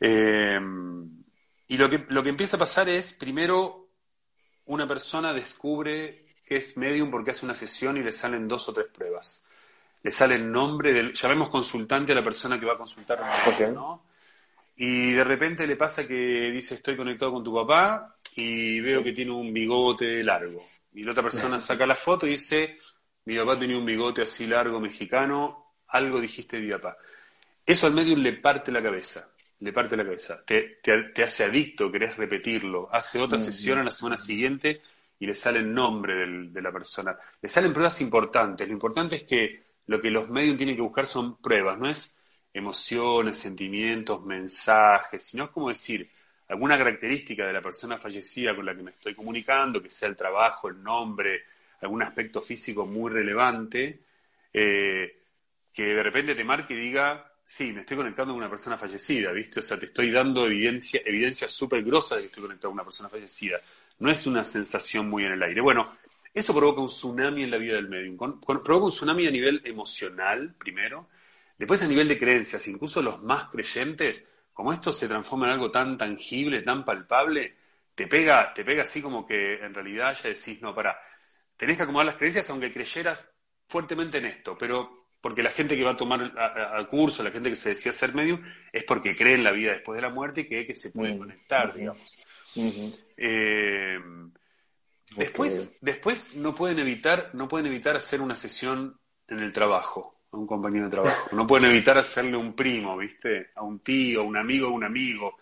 Eh, 0.00 0.60
y 1.68 1.78
lo 1.78 1.88
que, 1.88 2.04
lo 2.08 2.22
que 2.22 2.28
empieza 2.28 2.56
a 2.56 2.58
pasar 2.58 2.88
es, 2.88 3.12
primero, 3.14 3.88
una 4.66 4.86
persona 4.86 5.32
descubre 5.32 6.24
que 6.46 6.56
es 6.56 6.76
medium 6.76 7.10
porque 7.10 7.30
hace 7.30 7.46
una 7.46 7.54
sesión 7.54 7.96
y 7.96 8.02
le 8.02 8.12
salen 8.12 8.46
dos 8.46 8.68
o 8.68 8.72
tres 8.74 8.86
pruebas. 8.92 9.44
Le 10.02 10.10
sale 10.10 10.34
el 10.34 10.50
nombre 10.50 10.92
del, 10.92 11.14
llamemos 11.14 11.48
consultante 11.48 12.12
a 12.12 12.14
la 12.14 12.22
persona 12.22 12.60
que 12.60 12.66
va 12.66 12.74
a 12.74 12.78
consultar. 12.78 13.20
¿no? 13.72 14.04
Y 14.76 15.12
de 15.12 15.24
repente 15.24 15.66
le 15.66 15.76
pasa 15.76 16.06
que 16.06 16.50
dice 16.52 16.74
estoy 16.74 16.96
conectado 16.96 17.32
con 17.32 17.44
tu 17.44 17.54
papá 17.54 18.14
y 18.36 18.80
veo 18.80 19.02
que 19.02 19.12
tiene 19.12 19.30
un 19.30 19.52
bigote 19.52 20.22
largo. 20.22 20.62
Y 20.92 21.02
la 21.02 21.12
otra 21.12 21.22
persona 21.22 21.58
saca 21.58 21.86
la 21.86 21.96
foto 21.96 22.26
y 22.26 22.30
dice, 22.30 22.78
mi 23.26 23.36
papá 23.36 23.58
tenía 23.58 23.78
un 23.78 23.86
bigote 23.86 24.22
así 24.22 24.46
largo 24.46 24.80
mexicano, 24.80 25.72
algo 25.88 26.20
dijiste 26.20 26.56
de 26.56 26.62
mi 26.62 26.72
papá. 26.72 26.96
Eso 27.64 27.86
al 27.86 27.94
medium 27.94 28.20
le 28.20 28.34
parte 28.34 28.70
la 28.70 28.82
cabeza. 28.82 29.30
le 29.60 29.72
parte 29.72 29.96
la 29.96 30.04
cabeza. 30.04 30.44
Te, 30.44 30.80
te, 30.82 31.22
hace 31.22 31.44
adicto, 31.44 31.90
querés 31.90 32.16
repetirlo. 32.16 32.88
Hace 32.92 33.18
otra 33.20 33.38
sesión 33.38 33.78
a 33.78 33.84
la 33.84 33.90
semana 33.90 34.18
siguiente 34.18 34.82
y 35.18 35.26
le 35.26 35.34
sale 35.34 35.60
el 35.60 35.72
nombre 35.72 36.14
de 36.50 36.62
la 36.62 36.70
persona. 36.70 37.16
Le 37.40 37.48
salen 37.48 37.72
pruebas 37.72 38.00
importantes. 38.02 38.68
Lo 38.68 38.74
importante 38.74 39.16
es 39.16 39.22
que 39.22 39.62
lo 39.86 40.00
que 40.00 40.10
los 40.10 40.28
medios 40.28 40.56
tienen 40.56 40.76
que 40.76 40.82
buscar 40.82 41.06
son 41.06 41.36
pruebas, 41.38 41.78
no 41.78 41.88
es 41.88 42.14
emociones, 42.52 43.38
sentimientos, 43.38 44.24
mensajes, 44.24 45.24
sino 45.24 45.44
es 45.44 45.50
como 45.50 45.68
decir 45.68 46.08
alguna 46.48 46.78
característica 46.78 47.46
de 47.46 47.52
la 47.52 47.62
persona 47.62 47.98
fallecida 47.98 48.54
con 48.54 48.64
la 48.64 48.74
que 48.74 48.82
me 48.82 48.90
estoy 48.90 49.14
comunicando, 49.14 49.82
que 49.82 49.90
sea 49.90 50.08
el 50.08 50.16
trabajo, 50.16 50.68
el 50.68 50.82
nombre, 50.82 51.44
algún 51.82 52.02
aspecto 52.02 52.40
físico 52.40 52.86
muy 52.86 53.10
relevante, 53.10 54.04
eh, 54.52 55.16
que 55.74 55.82
de 55.82 56.02
repente 56.02 56.34
te 56.34 56.44
marque 56.44 56.74
y 56.74 56.80
diga, 56.80 57.32
sí, 57.44 57.72
me 57.72 57.80
estoy 57.80 57.96
conectando 57.96 58.32
con 58.32 58.40
una 58.40 58.50
persona 58.50 58.78
fallecida, 58.78 59.32
¿viste? 59.32 59.60
O 59.60 59.62
sea, 59.62 59.78
te 59.78 59.86
estoy 59.86 60.10
dando 60.10 60.46
evidencia, 60.46 61.02
evidencia 61.04 61.48
súper 61.48 61.82
grosa 61.82 62.16
de 62.16 62.22
que 62.22 62.26
estoy 62.28 62.42
conectado 62.44 62.70
con 62.70 62.76
una 62.76 62.84
persona 62.84 63.08
fallecida. 63.08 63.60
No 63.98 64.10
es 64.10 64.26
una 64.26 64.44
sensación 64.44 65.08
muy 65.08 65.24
en 65.24 65.32
el 65.32 65.42
aire. 65.42 65.60
Bueno, 65.60 65.88
eso 66.32 66.54
provoca 66.54 66.80
un 66.80 66.88
tsunami 66.88 67.44
en 67.44 67.50
la 67.50 67.58
vida 67.58 67.74
del 67.74 67.88
medium. 67.88 68.16
provoca 68.40 68.86
un 68.86 68.90
tsunami 68.90 69.26
a 69.26 69.30
nivel 69.30 69.60
emocional, 69.64 70.54
primero. 70.58 71.08
Después 71.58 71.82
a 71.82 71.86
nivel 71.88 72.08
de 72.08 72.18
creencias, 72.18 72.66
incluso 72.66 73.00
los 73.02 73.22
más 73.22 73.48
creyentes, 73.50 74.28
como 74.52 74.72
esto 74.72 74.90
se 74.90 75.08
transforma 75.08 75.46
en 75.46 75.52
algo 75.52 75.70
tan 75.70 75.96
tangible, 75.96 76.62
tan 76.62 76.84
palpable, 76.84 77.56
te 77.94 78.06
pega, 78.08 78.52
te 78.52 78.64
pega 78.64 78.82
así 78.82 79.00
como 79.00 79.24
que 79.26 79.54
en 79.64 79.72
realidad 79.72 80.16
ya 80.20 80.28
decís, 80.30 80.60
no, 80.60 80.74
para, 80.74 80.98
tenés 81.56 81.76
que 81.76 81.82
acomodar 81.84 82.06
las 82.06 82.16
creencias 82.16 82.48
aunque 82.50 82.72
creyeras 82.72 83.28
fuertemente 83.68 84.18
en 84.18 84.26
esto, 84.26 84.56
pero 84.58 85.04
porque 85.20 85.42
la 85.42 85.52
gente 85.52 85.74
que 85.74 85.82
va 85.82 85.92
a 85.92 85.96
tomar 85.96 86.20
a, 86.36 86.86
curso, 86.86 87.22
la 87.22 87.30
gente 87.30 87.48
que 87.48 87.56
se 87.56 87.70
decía 87.70 87.94
ser 87.94 88.14
medium, 88.14 88.42
es 88.70 88.84
porque 88.84 89.16
cree 89.16 89.36
en 89.36 89.44
la 89.44 89.52
vida 89.52 89.72
después 89.72 89.96
de 89.96 90.02
la 90.02 90.10
muerte 90.10 90.42
y 90.42 90.46
cree 90.46 90.66
que 90.66 90.74
se 90.74 90.90
puede 90.90 91.16
conectar, 91.16 91.72
digamos. 91.72 92.14
Eh, 93.16 93.98
después, 95.16 95.78
después 95.80 96.36
no 96.36 96.54
pueden 96.54 96.78
evitar, 96.78 97.30
no 97.32 97.48
pueden 97.48 97.68
evitar 97.68 97.96
hacer 97.96 98.20
una 98.20 98.36
sesión 98.36 98.98
en 99.26 99.40
el 99.40 99.50
trabajo, 99.50 100.20
a 100.30 100.36
un 100.36 100.46
compañero 100.46 100.84
de 100.84 100.90
trabajo. 100.90 101.34
No 101.34 101.46
pueden 101.46 101.70
evitar 101.70 101.96
hacerle 101.96 102.36
un 102.36 102.54
primo, 102.54 102.98
¿viste? 102.98 103.50
A 103.54 103.62
un 103.62 103.78
tío, 103.78 104.20
a 104.20 104.24
un 104.24 104.36
amigo, 104.36 104.66
a 104.66 104.72
un 104.72 104.84
amigo. 104.84 105.38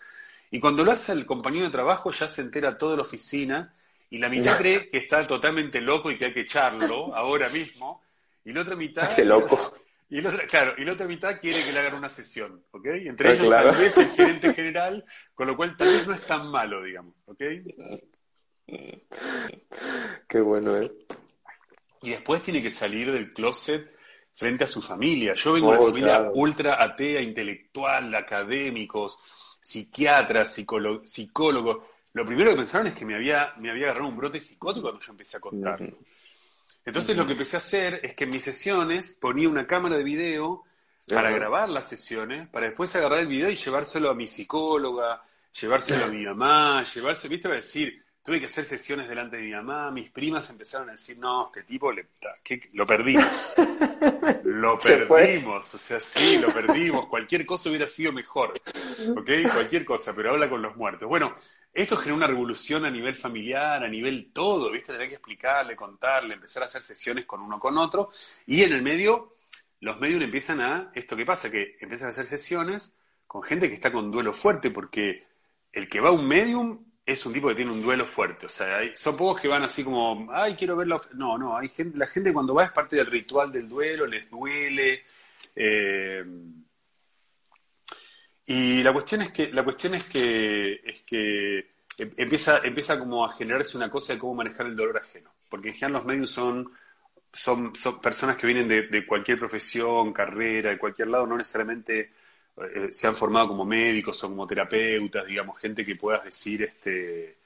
Y 0.49 0.61
cuando 0.61 0.85
lo 0.85 0.93
hace 0.93 1.11
el 1.11 1.25
compañero 1.25 1.65
de 1.65 1.71
trabajo 1.71 2.09
ya 2.11 2.29
se 2.29 2.41
entera 2.41 2.77
toda 2.77 2.95
la 2.95 3.01
oficina 3.01 3.73
y 4.13 4.19
la 4.19 4.29
mitad 4.29 4.59
cree 4.59 4.91
que 4.91 4.99
está 4.99 5.25
totalmente 5.25 5.81
loco 5.81 6.11
y 6.11 6.19
que 6.19 6.25
hay 6.25 6.33
que 6.33 6.41
echarlo 6.41 7.11
ahora 7.15 7.49
mismo 7.49 8.03
y 8.45 8.53
la 8.53 8.61
otra 8.61 8.75
mitad... 8.75 9.17
loco. 9.19 9.73
Y 10.07 10.21
la 10.21 10.29
otra, 10.29 10.45
claro, 10.45 10.75
y 10.77 10.85
la 10.85 10.91
otra 10.91 11.07
mitad 11.07 11.41
quiere 11.41 11.63
que 11.63 11.71
le 11.71 11.79
hagan 11.79 11.95
una 11.95 12.09
sesión, 12.09 12.63
¿ok? 12.69 12.85
Entre 12.85 13.29
ah, 13.29 13.33
ellos 13.33 13.49
tal 13.49 13.75
vez 13.75 13.97
el 13.97 14.09
gerente 14.09 14.53
general, 14.53 15.03
con 15.33 15.47
lo 15.47 15.57
cual 15.57 15.75
tal 15.75 15.87
vez 15.87 16.07
no 16.07 16.13
es 16.13 16.21
tan 16.27 16.47
malo, 16.51 16.83
digamos, 16.83 17.23
¿ok? 17.25 17.41
Qué 20.27 20.41
bueno, 20.41 20.79
¿eh? 20.79 20.91
Y 22.03 22.11
después 22.11 22.43
tiene 22.43 22.61
que 22.61 22.69
salir 22.69 23.11
del 23.11 23.33
closet 23.33 23.87
frente 24.35 24.65
a 24.65 24.67
su 24.67 24.83
familia. 24.83 25.33
Yo 25.33 25.53
vengo 25.53 25.71
de 25.71 25.77
una 25.77 25.81
oh, 25.81 25.89
familia 25.89 26.31
ultra 26.35 26.83
atea, 26.83 27.19
intelectual, 27.19 28.13
académicos, 28.13 29.17
psiquiatras, 29.59 30.53
psicólogos. 30.53 31.81
Lo 32.13 32.25
primero 32.25 32.51
que 32.51 32.57
pensaron 32.57 32.87
es 32.87 32.93
que 32.93 33.05
me 33.05 33.15
había, 33.15 33.53
me 33.57 33.71
había 33.71 33.85
agarrado 33.85 34.07
un 34.07 34.15
brote 34.15 34.39
psicótico 34.39 34.83
cuando 34.83 35.01
yo 35.01 35.11
empecé 35.11 35.37
a 35.37 35.39
contarlo. 35.39 35.97
Entonces 36.85 37.15
lo 37.15 37.25
que 37.25 37.31
empecé 37.31 37.57
a 37.57 37.59
hacer 37.59 37.99
es 38.03 38.13
que 38.13 38.25
en 38.25 38.29
mis 38.29 38.43
sesiones 38.43 39.17
ponía 39.19 39.49
una 39.49 39.65
cámara 39.65 39.97
de 39.97 40.03
video 40.03 40.63
para 41.09 41.31
grabar 41.31 41.69
las 41.69 41.87
sesiones, 41.87 42.47
para 42.49 42.67
después 42.67 42.95
agarrar 42.95 43.19
el 43.19 43.27
video 43.27 43.49
y 43.49 43.55
llevárselo 43.55 44.09
a 44.09 44.13
mi 44.13 44.27
psicóloga, 44.27 45.23
llevárselo 45.59 46.05
a 46.05 46.07
mi 46.07 46.23
mamá, 46.25 46.83
llevárselo, 46.83 47.31
viste, 47.31 47.47
para 47.47 47.61
decir, 47.61 48.02
tuve 48.23 48.39
que 48.39 48.45
hacer 48.45 48.63
sesiones 48.63 49.09
delante 49.09 49.35
de 49.35 49.43
mi 49.43 49.51
mamá, 49.51 49.91
mis 49.91 50.09
primas 50.09 50.49
empezaron 50.49 50.87
a 50.87 50.93
decir, 50.93 51.17
no, 51.17 51.47
este 51.47 51.63
tipo 51.63 51.91
le, 51.91 52.07
lo 52.71 52.87
perdimos. 52.87 53.25
lo 54.45 54.77
perdimos, 54.77 55.73
o 55.73 55.77
sea, 55.77 55.99
sí, 55.99 56.39
lo 56.39 56.47
perdimos, 56.47 57.07
cualquier 57.07 57.45
cosa 57.45 57.67
hubiera 57.67 57.85
sido 57.85 58.13
mejor, 58.13 58.53
¿ok? 59.17 59.29
Cualquier 59.53 59.83
cosa, 59.83 60.15
pero 60.15 60.31
habla 60.31 60.49
con 60.49 60.61
los 60.61 60.73
muertos. 60.77 61.09
Bueno, 61.09 61.35
esto 61.73 61.97
genera 61.97 62.15
una 62.15 62.27
revolución 62.27 62.85
a 62.85 62.89
nivel 62.89 63.13
familiar, 63.15 63.83
a 63.83 63.89
nivel 63.89 64.31
todo, 64.31 64.71
¿viste? 64.71 64.93
Tener 64.93 65.09
que 65.09 65.15
explicarle, 65.15 65.75
contarle, 65.75 66.35
empezar 66.35 66.63
a 66.63 66.67
hacer 66.67 66.81
sesiones 66.81 67.25
con 67.25 67.41
uno 67.41 67.59
con 67.59 67.77
otro, 67.77 68.11
y 68.47 68.63
en 68.63 68.71
el 68.71 68.81
medio, 68.81 69.35
los 69.81 69.99
medios 69.99 70.23
empiezan 70.23 70.61
a, 70.61 70.91
esto 70.95 71.17
que 71.17 71.25
pasa, 71.25 71.51
que 71.51 71.75
empiezan 71.81 72.07
a 72.07 72.11
hacer 72.11 72.25
sesiones 72.25 72.95
con 73.27 73.43
gente 73.43 73.67
que 73.67 73.75
está 73.75 73.91
con 73.91 74.11
duelo 74.11 74.31
fuerte, 74.31 74.71
porque 74.71 75.25
el 75.73 75.89
que 75.89 75.99
va 75.99 76.07
a 76.07 76.13
un 76.13 76.25
medium 76.25 76.92
es 77.05 77.25
un 77.25 77.33
tipo 77.33 77.49
que 77.49 77.55
tiene 77.55 77.71
un 77.71 77.81
duelo 77.81 78.05
fuerte. 78.05 78.45
O 78.45 78.49
sea, 78.49 78.77
hay, 78.77 78.95
son 78.95 79.17
pocos 79.17 79.41
que 79.41 79.47
van 79.47 79.63
así 79.63 79.83
como, 79.83 80.29
ay, 80.31 80.55
quiero 80.55 80.75
verlo. 80.75 81.01
No, 81.15 81.37
no, 81.37 81.57
hay 81.57 81.67
gente, 81.69 81.97
la 81.97 82.07
gente 82.07 82.33
cuando 82.33 82.53
va 82.53 82.65
es 82.65 82.71
parte 82.71 82.95
del 82.95 83.07
ritual 83.07 83.51
del 83.51 83.67
duelo, 83.67 84.05
les 84.05 84.29
duele. 84.29 85.03
Eh, 85.55 86.23
y 88.45 88.83
la 88.83 88.93
cuestión 88.93 89.21
es 89.21 89.31
que, 89.31 89.51
la 89.51 89.63
cuestión 89.63 89.95
es 89.95 90.05
que, 90.05 90.81
es 90.85 91.01
que 91.03 91.59
em, 91.97 92.11
empieza, 92.17 92.59
empieza 92.59 92.99
como 92.99 93.25
a 93.25 93.33
generarse 93.33 93.77
una 93.77 93.89
cosa 93.89 94.13
de 94.13 94.19
cómo 94.19 94.35
manejar 94.35 94.67
el 94.67 94.75
dolor 94.75 94.97
ajeno. 94.97 95.31
Porque 95.49 95.69
en 95.69 95.75
general 95.75 95.93
los 95.93 96.05
medios 96.05 96.29
son, 96.29 96.71
son, 97.31 97.75
son 97.75 98.01
personas 98.01 98.37
que 98.37 98.47
vienen 98.47 98.67
de, 98.67 98.83
de 98.87 99.05
cualquier 99.05 99.37
profesión, 99.37 100.13
carrera, 100.13 100.71
de 100.71 100.77
cualquier 100.77 101.09
lado, 101.09 101.27
no 101.27 101.37
necesariamente 101.37 102.11
eh, 102.57 102.89
se 102.91 103.07
han 103.07 103.15
formado 103.15 103.49
como 103.49 103.65
médicos 103.65 104.23
o 104.23 104.29
como 104.29 104.47
terapeutas, 104.47 105.25
digamos, 105.25 105.59
gente 105.59 105.83
que 105.83 105.95
puedas 105.95 106.23
decir, 106.23 106.63
este, 106.63 107.37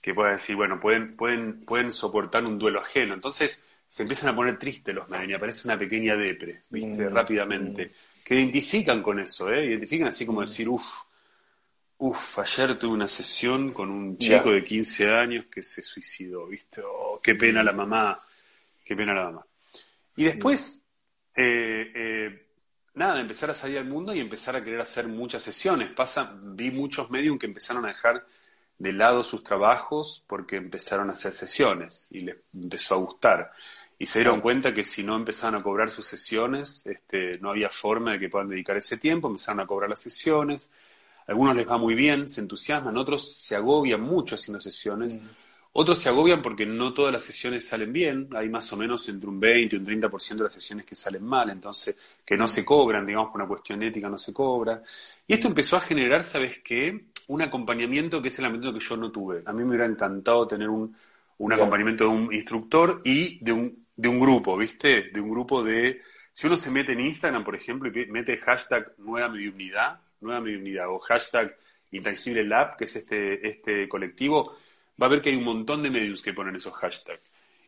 que 0.00 0.14
pueda 0.14 0.32
decir, 0.32 0.56
bueno, 0.56 0.80
pueden, 0.80 1.16
pueden, 1.16 1.64
pueden 1.64 1.90
soportar 1.90 2.44
un 2.44 2.58
duelo 2.58 2.80
ajeno. 2.80 3.14
Entonces 3.14 3.62
se 3.88 4.02
empiezan 4.02 4.30
a 4.30 4.36
poner 4.36 4.58
tristes 4.58 4.94
los 4.94 5.06
y 5.28 5.32
aparece 5.32 5.68
una 5.68 5.78
pequeña 5.78 6.16
depre, 6.16 6.62
¿viste? 6.70 7.08
Mm, 7.08 7.14
Rápidamente. 7.14 7.86
Mm. 7.86 8.24
Que 8.24 8.34
identifican 8.36 9.02
con 9.02 9.20
eso, 9.20 9.52
¿eh? 9.52 9.66
Identifican 9.66 10.08
así 10.08 10.24
como 10.24 10.40
decir, 10.40 10.68
uff, 10.68 11.02
uff, 11.98 12.38
ayer 12.38 12.74
tuve 12.76 12.94
una 12.94 13.06
sesión 13.06 13.72
con 13.72 13.90
un 13.90 14.18
chico 14.18 14.50
de 14.50 14.64
15 14.64 15.08
años 15.08 15.46
que 15.46 15.62
se 15.62 15.82
suicidó, 15.82 16.46
¿viste? 16.46 16.80
Oh, 16.84 17.20
qué 17.22 17.34
pena 17.34 17.62
la 17.62 17.72
mamá, 17.72 18.20
qué 18.84 18.96
pena 18.96 19.14
la 19.14 19.24
mamá. 19.24 19.46
Y 20.16 20.24
después, 20.24 20.84
eh, 21.36 21.92
eh, 21.94 22.46
nada, 22.94 23.20
empezar 23.20 23.50
a 23.50 23.54
salir 23.54 23.78
al 23.78 23.86
mundo 23.86 24.14
y 24.14 24.20
empezar 24.20 24.56
a 24.56 24.62
querer 24.62 24.80
hacer 24.80 25.08
muchas 25.08 25.42
sesiones. 25.42 25.90
Pasa, 25.92 26.36
vi 26.42 26.70
muchos 26.70 27.10
medios 27.10 27.38
que 27.38 27.46
empezaron 27.46 27.84
a 27.84 27.88
dejar 27.88 28.26
de 28.78 28.92
lado 28.92 29.22
sus 29.22 29.42
trabajos 29.42 30.24
porque 30.26 30.56
empezaron 30.56 31.08
a 31.08 31.12
hacer 31.12 31.32
sesiones 31.32 32.08
y 32.10 32.20
les 32.20 32.36
empezó 32.52 32.94
a 32.96 32.98
gustar. 32.98 33.52
Y 33.98 34.06
se 34.06 34.18
dieron 34.18 34.40
cuenta 34.40 34.74
que 34.74 34.82
si 34.82 35.04
no 35.04 35.14
empezaban 35.14 35.60
a 35.60 35.62
cobrar 35.62 35.88
sus 35.88 36.06
sesiones, 36.06 36.84
este, 36.86 37.38
no 37.38 37.50
había 37.50 37.70
forma 37.70 38.12
de 38.12 38.18
que 38.18 38.28
puedan 38.28 38.48
dedicar 38.48 38.76
ese 38.76 38.96
tiempo, 38.96 39.28
empezaron 39.28 39.60
a 39.60 39.66
cobrar 39.66 39.88
las 39.88 40.00
sesiones. 40.00 40.72
algunos 41.28 41.54
les 41.54 41.68
va 41.68 41.78
muy 41.78 41.94
bien, 41.94 42.28
se 42.28 42.40
entusiasman, 42.40 42.96
otros 42.96 43.32
se 43.32 43.54
agobian 43.54 44.00
mucho 44.00 44.34
haciendo 44.34 44.60
sesiones. 44.60 45.16
Mm. 45.16 45.28
Otros 45.74 45.98
se 46.00 46.10
agobian 46.10 46.42
porque 46.42 46.66
no 46.66 46.92
todas 46.92 47.10
las 47.10 47.24
sesiones 47.24 47.66
salen 47.66 47.92
bien, 47.92 48.28
hay 48.36 48.50
más 48.50 48.70
o 48.74 48.76
menos 48.76 49.08
entre 49.08 49.28
un 49.28 49.40
20 49.40 49.74
y 49.74 49.78
un 49.78 49.86
30% 49.86 50.36
de 50.36 50.44
las 50.44 50.52
sesiones 50.52 50.84
que 50.84 50.94
salen 50.94 51.24
mal, 51.24 51.48
entonces 51.48 51.96
que 52.26 52.36
no 52.36 52.46
se 52.46 52.62
cobran, 52.62 53.06
digamos, 53.06 53.30
por 53.32 53.40
una 53.40 53.48
cuestión 53.48 53.82
ética 53.82 54.10
no 54.10 54.18
se 54.18 54.34
cobra. 54.34 54.82
Y 55.26 55.32
esto 55.32 55.48
empezó 55.48 55.76
a 55.76 55.80
generar, 55.80 56.24
¿sabes 56.24 56.58
qué? 56.62 57.06
Un 57.28 57.40
acompañamiento 57.40 58.20
que 58.20 58.28
es 58.28 58.38
el 58.38 58.44
acompañamiento 58.44 58.78
que 58.78 58.86
yo 58.86 58.96
no 58.98 59.10
tuve. 59.10 59.42
A 59.46 59.52
mí 59.54 59.62
me 59.62 59.70
hubiera 59.70 59.86
encantado 59.86 60.46
tener 60.46 60.68
un, 60.68 60.94
acompañamiento 61.50 62.04
de 62.04 62.10
un 62.10 62.34
instructor 62.34 63.00
y 63.02 63.42
de 63.42 63.52
un, 63.52 63.86
de 63.96 64.08
un 64.08 64.20
grupo, 64.20 64.58
¿viste? 64.58 65.10
De 65.10 65.20
un 65.20 65.30
grupo 65.30 65.64
de... 65.64 66.02
Si 66.34 66.46
uno 66.46 66.56
se 66.58 66.70
mete 66.70 66.92
en 66.92 67.00
Instagram, 67.00 67.44
por 67.44 67.54
ejemplo, 67.54 67.88
y 67.88 68.06
mete 68.06 68.36
hashtag 68.36 68.92
nueva 68.98 69.30
mediunidad, 69.30 70.00
nueva 70.20 70.40
mediunidad, 70.42 70.88
o 70.90 70.98
hashtag 70.98 71.56
intangible 71.92 72.44
lab, 72.44 72.76
que 72.76 72.84
es 72.84 72.96
este, 72.96 73.46
este 73.48 73.88
colectivo, 73.88 74.54
va 75.00 75.06
a 75.06 75.10
ver 75.10 75.22
que 75.22 75.30
hay 75.30 75.36
un 75.36 75.44
montón 75.44 75.82
de 75.82 75.90
medios 75.90 76.22
que 76.22 76.32
ponen 76.32 76.56
esos 76.56 76.74
hashtags. 76.74 77.22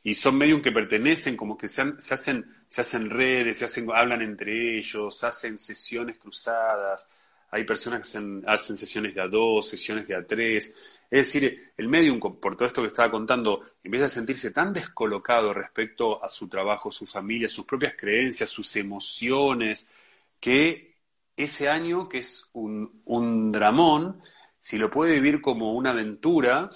Y 0.06 0.14
son 0.14 0.36
medios 0.36 0.60
que 0.60 0.70
pertenecen, 0.70 1.34
como 1.34 1.56
que 1.56 1.66
se, 1.66 1.80
hacen, 1.80 2.44
se 2.68 2.80
hacen 2.82 3.08
redes, 3.08 3.58
se 3.58 3.64
hacen, 3.64 3.90
hablan 3.90 4.20
entre 4.20 4.76
ellos, 4.78 5.24
hacen 5.24 5.58
sesiones 5.58 6.18
cruzadas. 6.18 7.10
Hay 7.50 7.64
personas 7.64 8.00
que 8.00 8.08
hacen, 8.08 8.44
hacen 8.46 8.76
sesiones 8.76 9.14
de 9.14 9.22
a 9.22 9.28
dos, 9.28 9.66
sesiones 9.66 10.06
de 10.06 10.14
a 10.14 10.26
tres. 10.26 10.74
Es 11.10 11.32
decir, 11.32 11.72
el 11.76 11.88
medium, 11.88 12.20
por 12.20 12.54
todo 12.54 12.68
esto 12.68 12.82
que 12.82 12.88
estaba 12.88 13.10
contando, 13.10 13.62
empieza 13.82 14.06
a 14.06 14.10
sentirse 14.10 14.50
tan 14.50 14.74
descolocado 14.74 15.54
respecto 15.54 16.22
a 16.22 16.28
su 16.28 16.48
trabajo, 16.48 16.92
su 16.92 17.06
familia, 17.06 17.48
sus 17.48 17.64
propias 17.64 17.94
creencias, 17.96 18.50
sus 18.50 18.76
emociones, 18.76 19.88
que 20.38 20.96
ese 21.34 21.70
año, 21.70 22.10
que 22.10 22.18
es 22.18 22.50
un, 22.52 23.00
un 23.06 23.50
dramón, 23.52 24.20
si 24.58 24.76
lo 24.76 24.90
puede 24.90 25.14
vivir 25.14 25.40
como 25.40 25.72
una 25.72 25.90
aventura, 25.90 26.68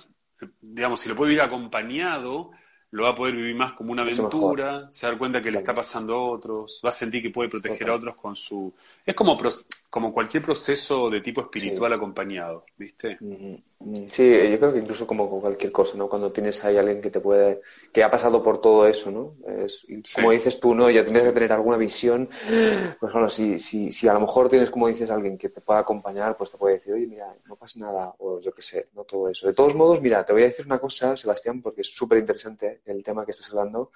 digamos, 0.61 1.01
si 1.01 1.09
lo 1.09 1.17
puede 1.17 1.31
vivir 1.31 1.43
acompañado 1.43 2.51
lo 2.91 3.05
va 3.05 3.11
a 3.11 3.15
poder 3.15 3.37
vivir 3.37 3.55
más 3.55 3.73
como 3.75 3.93
una 3.93 4.03
aventura, 4.03 4.89
se 4.91 5.07
va 5.07 5.09
a 5.09 5.13
dar 5.13 5.19
cuenta 5.19 5.43
que 5.43 5.51
le 5.51 5.59
está 5.59 5.75
pasando 5.75 6.15
a 6.15 6.31
otros, 6.31 6.81
va 6.85 6.89
a 6.89 6.93
sentir 6.93 7.23
que 7.23 7.31
puede 7.31 7.51
proteger 7.51 7.91
a 7.91 7.97
otros 7.97 8.17
con 8.17 8.35
su... 8.35 8.73
Es 9.05 9.15
como, 9.15 9.37
como 9.91 10.13
cualquier 10.13 10.43
proceso 10.43 11.11
de 11.11 11.21
tipo 11.21 11.43
espiritual 11.43 11.93
acompañado, 11.93 12.65
¿viste? 12.77 13.19
Sí, 14.11 14.25
yo 14.51 14.59
creo 14.59 14.73
que 14.73 14.81
incluso 14.81 15.07
como 15.07 15.31
con 15.31 15.41
cualquier 15.41 15.71
cosa, 15.71 15.97
¿no? 15.97 16.09
Cuando 16.09 16.33
tienes 16.33 16.65
ahí 16.65 16.77
alguien 16.77 17.01
que 17.01 17.11
te 17.11 17.21
puede, 17.21 17.61
que 17.93 18.03
ha 18.03 18.11
pasado 18.11 18.43
por 18.43 18.61
todo 18.61 18.89
eso, 18.89 19.11
¿no? 19.13 19.37
Es, 19.47 19.87
Como 20.15 20.33
dices 20.33 20.59
tú, 20.59 20.75
¿no? 20.75 20.91
Ya 20.91 21.05
tienes 21.05 21.23
que 21.23 21.31
tener 21.33 21.53
alguna 21.53 21.77
visión, 21.77 22.29
pues 22.99 23.13
bueno, 23.13 23.31
si, 23.31 23.59
si, 23.61 23.93
si 23.93 24.09
a 24.09 24.15
lo 24.15 24.21
mejor 24.21 24.49
tienes, 24.49 24.71
como 24.73 24.89
dices, 24.89 25.13
alguien 25.13 25.39
que 25.39 25.49
te 25.49 25.61
pueda 25.61 25.79
acompañar, 25.79 26.37
pues 26.37 26.51
te 26.51 26.59
puede 26.59 26.75
decir, 26.75 26.93
oye, 26.93 27.07
mira, 27.07 27.33
no 27.47 27.55
pasa 27.55 27.79
nada, 27.79 28.15
o 28.19 28.41
yo 28.41 28.53
qué 28.53 28.63
sé, 28.63 28.89
no 28.95 29.05
todo 29.05 29.29
eso. 29.29 29.47
De 29.47 29.55
todos 29.55 29.77
modos, 29.77 30.03
mira, 30.03 30.25
te 30.25 30.33
voy 30.33 30.43
a 30.43 30.47
decir 30.47 30.67
una 30.67 30.81
cosa, 30.81 31.17
Sebastián, 31.17 31.63
porque 31.63 31.83
es 31.83 31.95
súper 31.95 32.19
interesante 32.19 32.81
el 32.85 33.05
tema 33.05 33.25
que 33.25 33.31
estás 33.31 33.49
hablando. 33.51 33.93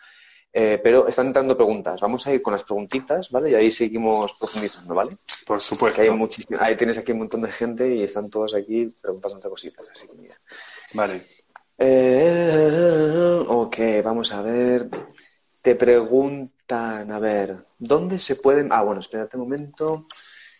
Eh, 0.54 0.78
pero 0.82 1.09
están 1.09 1.28
entrando 1.28 1.56
preguntas. 1.56 2.00
Vamos 2.00 2.26
a 2.26 2.35
ir 2.35 2.42
con 2.42 2.52
las 2.52 2.62
preguntitas, 2.62 3.30
¿vale? 3.30 3.50
Y 3.50 3.54
ahí 3.54 3.71
seguimos 3.71 4.35
profundizando, 4.35 4.94
¿vale? 4.94 5.16
Por 5.47 5.61
supuesto. 5.61 6.02
hay 6.02 6.11
muchísimo, 6.11 6.59
ahí 6.61 6.76
tienes 6.76 6.99
aquí 6.99 7.12
un 7.12 7.18
montón 7.18 7.40
de 7.40 7.52
gente 7.52 7.94
y 7.94 8.02
están 8.02 8.28
todos 8.28 8.54
aquí 8.54 8.87
preguntando 9.00 9.49
cositas, 9.49 9.87
así 9.90 10.06
que 10.06 10.14
mira. 10.14 10.35
Vale. 10.92 11.26
Eh, 11.78 13.44
ok, 13.49 13.76
vamos 14.04 14.32
a 14.32 14.42
ver. 14.42 14.88
Te 15.62 15.75
preguntan, 15.75 17.11
a 17.11 17.18
ver, 17.18 17.66
¿dónde 17.78 18.18
se 18.18 18.37
pueden...? 18.37 18.68
Ah, 18.73 18.82
bueno, 18.82 19.00
espérate 19.00 19.37
un 19.37 19.44
momento. 19.44 20.06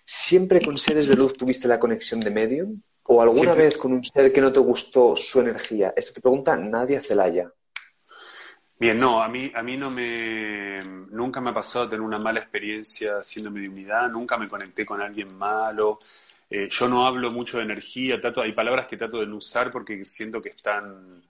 ¿Siempre 0.05 0.61
con 0.63 0.79
seres 0.79 1.07
de 1.07 1.17
luz 1.17 1.37
tuviste 1.37 1.69
la 1.69 1.79
conexión 1.79 2.21
de 2.21 2.31
medium? 2.31 2.81
¿O 3.05 3.21
alguna 3.21 3.53
vez 3.53 3.77
con 3.77 3.93
un 3.93 4.05
ser 4.05 4.33
que 4.33 4.41
no 4.41 4.53
te 4.53 4.61
gustó 4.61 5.17
su 5.17 5.41
energía? 5.41 5.93
Esto 5.97 6.15
te 6.15 6.21
pregunta 6.21 6.57
Nadia 6.57 7.01
Celaya. 7.01 7.53
Bien, 8.79 8.99
no, 8.99 9.23
a 9.23 9.29
mí, 9.29 9.53
a 9.55 9.63
mí 9.63 9.77
no 9.77 9.91
me, 9.91 10.83
nunca 11.11 11.41
me 11.41 11.51
ha 11.51 11.55
pasado 11.55 11.89
tener 11.89 12.01
una 12.01 12.19
mala 12.19 12.41
experiencia 12.41 13.19
haciendo 13.19 13.51
mediunidad, 13.51 14.09
nunca 14.11 14.37
me 14.37 14.49
conecté 14.49 14.85
con 14.85 15.01
alguien 15.01 15.37
malo. 15.37 16.01
Eh, 16.51 16.69
yo 16.69 16.89
no 16.89 17.07
hablo 17.07 17.31
mucho 17.31 17.59
de 17.59 17.65
energía, 17.65 18.21
trato, 18.21 18.43
hay 18.43 18.53
palabras 18.53 18.89
que 18.89 18.97
trato 18.97 19.21
de 19.21 19.27
no 19.27 19.37
usar 19.37 19.71
porque 19.71 20.05
siento 20.05 20.43
que 20.43 20.49
están, 20.51 21.23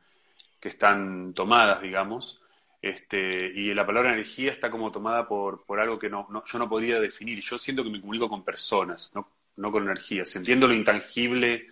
que 0.59 0.69
están 0.71 1.35
tomadas, 1.35 1.83
digamos. 1.83 2.41
Este, 2.81 3.47
y 3.55 3.73
la 3.75 3.87
palabra 3.87 4.13
energía 4.15 4.51
está 4.53 4.71
como 4.71 4.91
tomada 4.91 5.29
por, 5.29 5.65
por 5.65 5.79
algo 5.79 5.99
que 5.99 6.09
no, 6.11 6.27
yo 6.45 6.59
no 6.59 6.69
podría 6.69 7.01
definir. 7.01 7.41
Yo 7.43 7.59
siento 7.59 7.85
que 7.85 7.91
me 7.91 8.01
comunico 8.01 8.29
con 8.31 8.43
personas, 8.45 9.13
no, 9.15 9.29
no 9.57 9.71
con 9.71 9.85
energías. 9.85 10.35
Entiendo 10.37 10.67
lo 10.67 10.75
intangible 10.75 11.67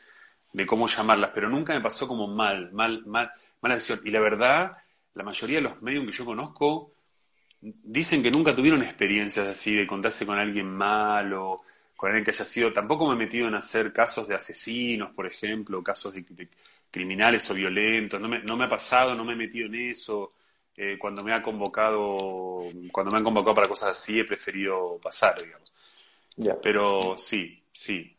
de 0.52 0.66
cómo 0.66 0.86
llamarlas, 0.88 1.30
pero 1.34 1.48
nunca 1.48 1.72
me 1.72 1.80
pasó 1.80 2.06
como 2.06 2.26
mal, 2.28 2.70
mal, 2.72 3.04
mal, 3.06 3.32
mala 3.62 3.74
decisión. 3.76 4.00
Y 4.04 4.10
la 4.10 4.20
verdad 4.20 4.76
la 5.20 5.24
mayoría 5.24 5.56
de 5.56 5.62
los 5.62 5.82
medios 5.82 6.06
que 6.06 6.12
yo 6.12 6.24
conozco 6.24 6.92
dicen 7.60 8.22
que 8.22 8.30
nunca 8.30 8.54
tuvieron 8.54 8.82
experiencias 8.82 9.46
así 9.46 9.76
de 9.76 9.86
contarse 9.86 10.24
con 10.24 10.38
alguien 10.38 10.66
malo, 10.66 11.58
con 11.94 12.08
alguien 12.08 12.24
que 12.24 12.30
haya 12.30 12.44
sido. 12.46 12.72
Tampoco 12.72 13.06
me 13.06 13.12
he 13.12 13.18
metido 13.18 13.46
en 13.46 13.54
hacer 13.54 13.92
casos 13.92 14.26
de 14.26 14.34
asesinos, 14.34 15.12
por 15.12 15.26
ejemplo, 15.26 15.82
casos 15.82 16.14
de, 16.14 16.48
criminales 16.90 17.50
o 17.50 17.54
violentos. 17.54 18.18
No 18.18 18.28
me, 18.28 18.38
no 18.38 18.56
me, 18.56 18.64
ha 18.64 18.68
pasado, 18.70 19.14
no 19.14 19.22
me 19.22 19.34
he 19.34 19.36
metido 19.36 19.66
en 19.66 19.74
eso. 19.74 20.32
Eh, 20.74 20.96
cuando 20.98 21.22
me 21.22 21.34
ha 21.34 21.42
convocado, 21.42 22.60
cuando 22.90 23.12
me 23.12 23.18
han 23.18 23.24
convocado 23.24 23.54
para 23.54 23.68
cosas 23.68 23.90
así, 23.90 24.20
he 24.20 24.24
preferido 24.24 24.98
pasar, 25.02 25.38
digamos. 25.42 25.70
Pero 26.62 27.18
sí, 27.18 27.62
sí. 27.70 28.16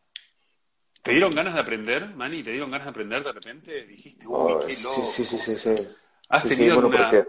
¿Te 1.02 1.14
dieron 1.14 1.34
ganas 1.34 1.56
de 1.56 1.62
aprender, 1.62 2.14
Manny? 2.14 2.44
¿Te 2.44 2.52
dieron 2.52 2.70
ganas 2.70 2.86
de 2.86 2.92
aprender 2.92 3.24
de 3.24 3.32
repente? 3.32 3.88
Dijiste, 3.88 4.28
uy, 4.28 4.54
oh, 4.54 4.60
qué 4.60 4.76
loco. 4.84 5.04
Sí, 5.04 5.26
sí, 5.26 5.40
sí, 5.40 5.58
sí. 5.58 5.88
¿Has 6.32 6.46
tenido 6.46 6.82
bueno, 6.82 6.98
porque 6.98 7.26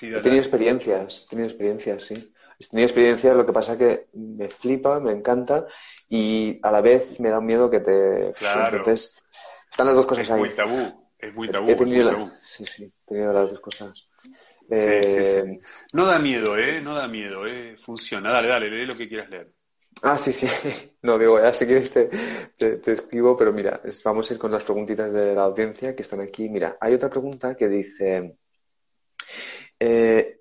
he 0.00 0.20
tenido 0.20 0.40
experiencias, 0.40 1.24
he 1.26 1.30
tenido 1.30 1.48
experiencias, 1.48 2.02
sí. 2.02 2.34
He 2.60 2.66
tenido 2.66 2.86
experiencias, 2.86 3.36
lo 3.36 3.46
que 3.46 3.52
pasa 3.52 3.78
que 3.78 4.08
me 4.14 4.48
flipa, 4.48 4.98
me 4.98 5.12
encanta 5.12 5.66
y 6.08 6.58
a 6.62 6.72
la 6.72 6.80
vez 6.80 7.20
me 7.20 7.30
da 7.30 7.40
miedo 7.40 7.70
que 7.70 7.80
te... 7.80 8.32
Claro. 8.36 8.78
Entonces, 8.78 9.22
están 9.70 9.86
las 9.86 9.94
dos 9.94 10.06
cosas 10.06 10.24
es 10.24 10.30
ahí. 10.32 10.40
Muy 10.40 10.54
tabú, 10.56 11.10
es 11.18 11.34
muy 11.34 11.48
tabú. 11.50 11.70
He 11.70 11.76
tenido, 11.76 12.10
tabú. 12.10 12.32
Sí, 12.42 12.64
sí, 12.64 12.84
he 12.84 13.08
tenido 13.08 13.32
las 13.32 13.50
dos 13.50 13.60
cosas. 13.60 14.08
Sí. 14.70 15.60
No 15.92 16.04
da 16.06 16.18
miedo, 16.18 16.58
¿eh? 16.58 16.80
No 16.80 16.94
da 16.94 17.06
miedo, 17.06 17.46
¿eh? 17.46 17.76
Funciona. 17.78 18.32
Dale, 18.32 18.48
dale, 18.48 18.70
lee 18.70 18.86
lo 18.86 18.96
que 18.96 19.08
quieras 19.08 19.30
leer. 19.30 19.52
Ah, 20.02 20.18
sí, 20.18 20.32
sí. 20.32 20.46
No, 21.02 21.16
digo, 21.16 21.40
ya 21.40 21.52
si 21.52 21.64
quieres 21.64 21.92
te, 21.92 22.08
te, 22.56 22.92
escribo, 22.92 23.36
pero 23.36 23.52
mira, 23.52 23.80
vamos 24.04 24.28
a 24.28 24.34
ir 24.34 24.38
con 24.38 24.50
las 24.50 24.64
preguntitas 24.64 25.12
de 25.12 25.32
la 25.34 25.44
audiencia 25.44 25.94
que 25.94 26.02
están 26.02 26.20
aquí. 26.20 26.48
Mira, 26.48 26.76
hay 26.80 26.94
otra 26.94 27.08
pregunta 27.08 27.56
que 27.56 27.68
dice, 27.68 28.36
eh, 29.78 30.40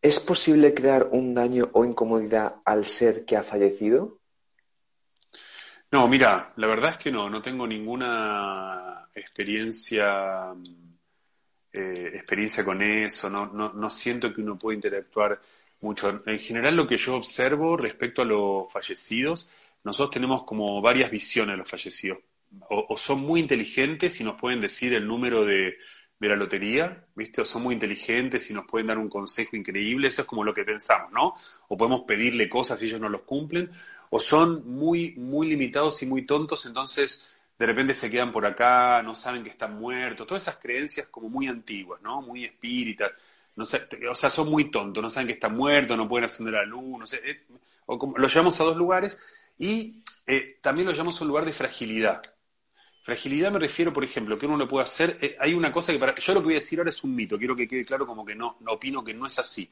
¿es 0.00 0.20
posible 0.20 0.72
crear 0.72 1.08
un 1.10 1.34
daño 1.34 1.68
o 1.72 1.84
incomodidad 1.84 2.56
al 2.64 2.86
ser 2.86 3.24
que 3.24 3.36
ha 3.36 3.42
fallecido? 3.42 4.20
No, 5.90 6.06
mira, 6.06 6.52
la 6.56 6.66
verdad 6.68 6.92
es 6.92 6.98
que 6.98 7.10
no, 7.10 7.28
no 7.28 7.42
tengo 7.42 7.66
ninguna 7.66 9.08
experiencia, 9.14 10.54
eh, 11.72 12.10
experiencia 12.14 12.64
con 12.64 12.82
eso, 12.82 13.28
no, 13.28 13.46
no, 13.46 13.72
no 13.72 13.90
siento 13.90 14.32
que 14.32 14.42
uno 14.42 14.56
pueda 14.56 14.76
interactuar 14.76 15.40
mucho. 15.80 16.22
En 16.26 16.38
general 16.38 16.76
lo 16.76 16.86
que 16.86 16.96
yo 16.96 17.16
observo 17.16 17.76
respecto 17.76 18.22
a 18.22 18.24
los 18.24 18.72
fallecidos, 18.72 19.50
nosotros 19.84 20.10
tenemos 20.10 20.42
como 20.44 20.80
varias 20.80 21.10
visiones 21.10 21.54
de 21.54 21.58
los 21.58 21.68
fallecidos. 21.68 22.18
O, 22.70 22.96
son 22.96 23.20
muy 23.20 23.40
inteligentes 23.40 24.20
y 24.20 24.24
nos 24.24 24.40
pueden 24.40 24.60
decir 24.60 24.94
el 24.94 25.06
número 25.06 25.44
de, 25.44 25.76
la 26.18 26.36
lotería, 26.36 27.04
¿viste? 27.14 27.42
O 27.42 27.44
son 27.44 27.62
muy 27.62 27.74
inteligentes 27.74 28.50
y 28.50 28.54
nos 28.54 28.66
pueden 28.66 28.86
dar 28.86 28.98
un 28.98 29.08
consejo 29.08 29.56
increíble, 29.56 30.08
eso 30.08 30.22
es 30.22 30.28
como 30.28 30.42
lo 30.42 30.54
que 30.54 30.64
pensamos, 30.64 31.12
¿no? 31.12 31.34
O 31.68 31.76
podemos 31.76 32.02
pedirle 32.02 32.48
cosas 32.48 32.82
y 32.82 32.86
ellos 32.86 33.00
no 33.00 33.08
los 33.08 33.22
cumplen, 33.22 33.70
o 34.10 34.18
son 34.18 34.66
muy, 34.66 35.14
muy 35.16 35.48
limitados 35.48 36.02
y 36.02 36.06
muy 36.06 36.22
tontos, 36.24 36.64
entonces 36.66 37.30
de 37.58 37.66
repente 37.66 37.94
se 37.94 38.10
quedan 38.10 38.32
por 38.32 38.46
acá, 38.46 39.02
no 39.02 39.14
saben 39.14 39.42
que 39.42 39.50
están 39.50 39.78
muertos, 39.78 40.26
todas 40.26 40.42
esas 40.42 40.56
creencias 40.56 41.08
como 41.08 41.28
muy 41.28 41.48
antiguas, 41.48 42.00
¿no? 42.02 42.22
Muy 42.22 42.44
espíritas 42.44 43.12
no 43.56 43.64
sé, 43.64 43.88
o 44.08 44.14
sea, 44.14 44.30
son 44.30 44.50
muy 44.50 44.70
tontos, 44.70 45.02
no 45.02 45.10
saben 45.10 45.28
que 45.28 45.32
está 45.32 45.48
muerto, 45.48 45.96
no 45.96 46.06
pueden 46.06 46.26
ascender 46.26 46.54
la 46.54 46.64
luz, 46.64 47.00
no 47.00 47.06
sé, 47.06 47.20
eh, 47.24 47.46
o 47.86 47.98
como, 47.98 48.18
lo 48.18 48.28
llevamos 48.28 48.60
a 48.60 48.64
dos 48.64 48.76
lugares 48.76 49.18
y 49.58 50.02
eh, 50.26 50.58
también 50.60 50.86
lo 50.86 50.92
llevamos 50.92 51.18
a 51.18 51.24
un 51.24 51.28
lugar 51.28 51.44
de 51.44 51.52
fragilidad. 51.52 52.22
Fragilidad 53.02 53.50
me 53.50 53.58
refiero, 53.58 53.92
por 53.92 54.04
ejemplo, 54.04 54.36
que 54.36 54.46
uno 54.46 54.56
lo 54.56 54.68
puede 54.68 54.82
hacer, 54.82 55.18
eh, 55.22 55.36
hay 55.40 55.54
una 55.54 55.72
cosa 55.72 55.92
que 55.92 55.98
para, 55.98 56.14
yo 56.14 56.34
lo 56.34 56.40
que 56.40 56.44
voy 56.44 56.54
a 56.54 56.58
decir 56.58 56.78
ahora 56.78 56.90
es 56.90 57.02
un 57.02 57.14
mito, 57.14 57.38
quiero 57.38 57.56
que 57.56 57.66
quede 57.66 57.84
claro 57.84 58.06
como 58.06 58.24
que 58.26 58.34
no, 58.34 58.58
no 58.60 58.72
opino 58.72 59.02
que 59.02 59.14
no 59.14 59.26
es 59.26 59.38
así, 59.38 59.70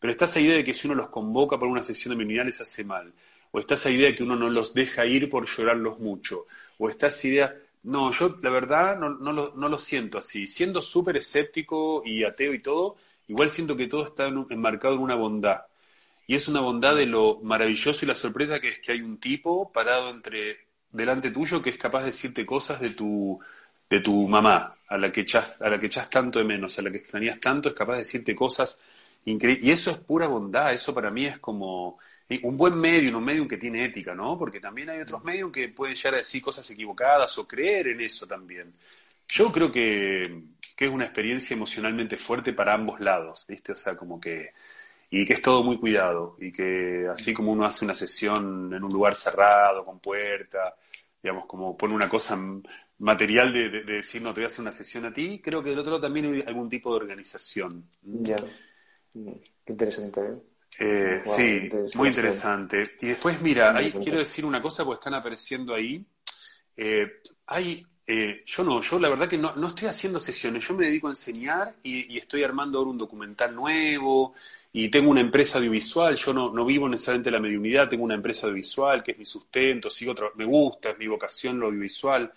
pero 0.00 0.10
está 0.10 0.24
esa 0.24 0.40
idea 0.40 0.56
de 0.56 0.64
que 0.64 0.72
si 0.72 0.86
uno 0.86 0.94
los 0.94 1.08
convoca 1.08 1.58
para 1.58 1.70
una 1.70 1.82
sesión 1.82 2.12
de 2.12 2.18
meninidad 2.18 2.46
les 2.46 2.60
hace 2.60 2.84
mal, 2.84 3.12
o 3.50 3.58
está 3.58 3.74
esa 3.74 3.90
idea 3.90 4.08
de 4.08 4.14
que 4.14 4.22
uno 4.22 4.36
no 4.36 4.48
los 4.48 4.72
deja 4.72 5.04
ir 5.04 5.28
por 5.28 5.46
llorarlos 5.46 5.98
mucho, 5.98 6.46
o 6.78 6.88
está 6.88 7.08
esa 7.08 7.28
idea, 7.28 7.56
no, 7.82 8.10
yo 8.12 8.36
la 8.42 8.50
verdad 8.50 8.98
no, 8.98 9.10
no, 9.10 9.32
lo, 9.32 9.52
no 9.56 9.68
lo 9.68 9.78
siento 9.78 10.16
así, 10.16 10.46
siendo 10.46 10.80
súper 10.80 11.18
escéptico 11.18 12.02
y 12.04 12.24
ateo 12.24 12.54
y 12.54 12.60
todo, 12.60 12.96
igual 13.28 13.50
siento 13.50 13.76
que 13.76 13.86
todo 13.86 14.06
está 14.06 14.26
enmarcado 14.26 14.94
en 14.94 15.00
una 15.00 15.14
bondad. 15.14 15.62
Y 16.26 16.34
es 16.34 16.48
una 16.48 16.60
bondad 16.60 16.96
de 16.96 17.06
lo 17.06 17.40
maravilloso 17.42 18.04
y 18.04 18.08
la 18.08 18.14
sorpresa 18.14 18.60
que 18.60 18.70
es 18.70 18.80
que 18.80 18.92
hay 18.92 19.00
un 19.00 19.18
tipo 19.18 19.72
parado 19.72 20.10
entre 20.10 20.58
delante 20.90 21.30
tuyo 21.30 21.62
que 21.62 21.70
es 21.70 21.78
capaz 21.78 22.00
de 22.00 22.06
decirte 22.06 22.46
cosas 22.46 22.80
de 22.80 22.90
tu 22.90 23.40
de 23.88 24.00
tu 24.00 24.26
mamá, 24.28 24.74
a 24.88 24.98
la 24.98 25.12
que 25.12 25.20
echas, 25.22 25.60
a 25.62 25.68
la 25.68 25.78
que 25.78 25.86
echas 25.86 26.10
tanto 26.10 26.38
de 26.38 26.44
menos, 26.44 26.78
a 26.78 26.82
la 26.82 26.90
que 26.90 26.98
extrañas 26.98 27.40
tanto, 27.40 27.68
es 27.68 27.74
capaz 27.74 27.94
de 27.94 27.98
decirte 28.00 28.34
cosas 28.34 28.80
increíbles. 29.24 29.64
Y 29.64 29.70
eso 29.70 29.90
es 29.90 29.98
pura 29.98 30.26
bondad, 30.26 30.72
eso 30.72 30.92
para 30.94 31.10
mí 31.10 31.26
es 31.26 31.38
como 31.38 31.98
un 32.42 32.56
buen 32.56 32.78
medio, 32.78 33.16
un 33.16 33.24
medium 33.24 33.46
que 33.46 33.56
tiene 33.56 33.84
ética, 33.84 34.14
¿no? 34.14 34.36
Porque 34.38 34.60
también 34.60 34.90
hay 34.90 35.00
otros 35.00 35.22
medios 35.24 35.52
que 35.52 35.68
pueden 35.68 35.94
llegar 35.94 36.14
a 36.14 36.18
decir 36.18 36.42
cosas 36.42 36.68
equivocadas 36.70 37.38
o 37.38 37.46
creer 37.46 37.88
en 37.88 38.00
eso 38.00 38.26
también. 38.26 38.74
Yo 39.28 39.52
creo 39.52 39.70
que, 39.70 40.42
que 40.76 40.84
es 40.84 40.90
una 40.90 41.06
experiencia 41.06 41.54
emocionalmente 41.54 42.18
fuerte 42.18 42.52
para 42.52 42.74
ambos 42.74 43.00
lados, 43.00 43.46
¿viste? 43.48 43.72
O 43.72 43.76
sea, 43.76 43.96
como 43.96 44.20
que... 44.20 44.52
Y 45.08 45.24
que 45.24 45.34
es 45.34 45.42
todo 45.42 45.62
muy 45.62 45.78
cuidado 45.78 46.36
y 46.40 46.50
que 46.50 47.06
así 47.08 47.32
como 47.32 47.52
uno 47.52 47.64
hace 47.64 47.84
una 47.84 47.94
sesión 47.94 48.74
en 48.74 48.82
un 48.82 48.92
lugar 48.92 49.14
cerrado, 49.14 49.84
con 49.84 50.00
puerta, 50.00 50.74
digamos, 51.22 51.46
como 51.46 51.76
pone 51.76 51.94
una 51.94 52.08
cosa 52.08 52.36
material 52.98 53.52
de, 53.52 53.82
decir, 53.84 54.20
no, 54.20 54.34
te 54.34 54.40
voy 54.40 54.44
a 54.44 54.46
hacer 54.48 54.62
una 54.62 54.72
sesión 54.72 55.04
a 55.04 55.12
ti, 55.12 55.40
creo 55.42 55.62
que 55.62 55.70
del 55.70 55.78
otro 55.78 55.92
lado 55.92 56.02
también 56.02 56.26
hay 56.26 56.44
algún 56.46 56.68
tipo 56.68 56.90
de 56.90 56.96
organización. 56.96 57.88
Ya. 58.02 58.36
Qué 59.12 59.72
interesante, 59.72 60.20
¿eh? 60.20 60.38
eh 60.80 61.20
sí, 61.22 61.68
muy 61.96 62.08
interesante. 62.08 62.82
Y 63.00 63.06
después, 63.06 63.40
mira, 63.40 63.76
ahí 63.76 63.92
quiero 63.92 64.18
decir 64.18 64.44
una 64.44 64.60
cosa, 64.60 64.84
porque 64.84 64.98
están 64.98 65.14
apareciendo 65.14 65.72
ahí. 65.72 66.04
Eh, 66.76 67.06
hay 67.46 67.86
eh, 68.06 68.42
yo 68.46 68.62
no, 68.62 68.80
yo 68.82 68.98
la 69.00 69.08
verdad 69.08 69.28
que 69.28 69.38
no, 69.38 69.56
no, 69.56 69.68
estoy 69.68 69.88
haciendo 69.88 70.20
sesiones, 70.20 70.66
yo 70.66 70.74
me 70.74 70.86
dedico 70.86 71.08
a 71.08 71.10
enseñar 71.10 71.74
y, 71.82 72.16
estoy 72.16 72.44
armando 72.44 72.78
ahora 72.78 72.90
un 72.90 72.98
documental 72.98 73.54
nuevo 73.54 74.34
y 74.72 74.88
tengo 74.88 75.10
una 75.10 75.20
empresa 75.20 75.58
audiovisual, 75.58 76.14
yo 76.16 76.32
no, 76.32 76.52
no 76.52 76.64
vivo 76.64 76.88
necesariamente 76.88 77.30
la 77.30 77.40
mediunidad, 77.40 77.88
tengo 77.88 78.04
una 78.04 78.14
empresa 78.14 78.46
audiovisual 78.46 79.02
que 79.02 79.12
es 79.12 79.18
mi 79.18 79.24
sustento, 79.24 79.90
sigo 79.90 80.14
me 80.36 80.44
gusta, 80.44 80.90
es 80.90 80.98
mi 80.98 81.08
vocación 81.08 81.58
lo 81.58 81.66
audiovisual 81.66 82.32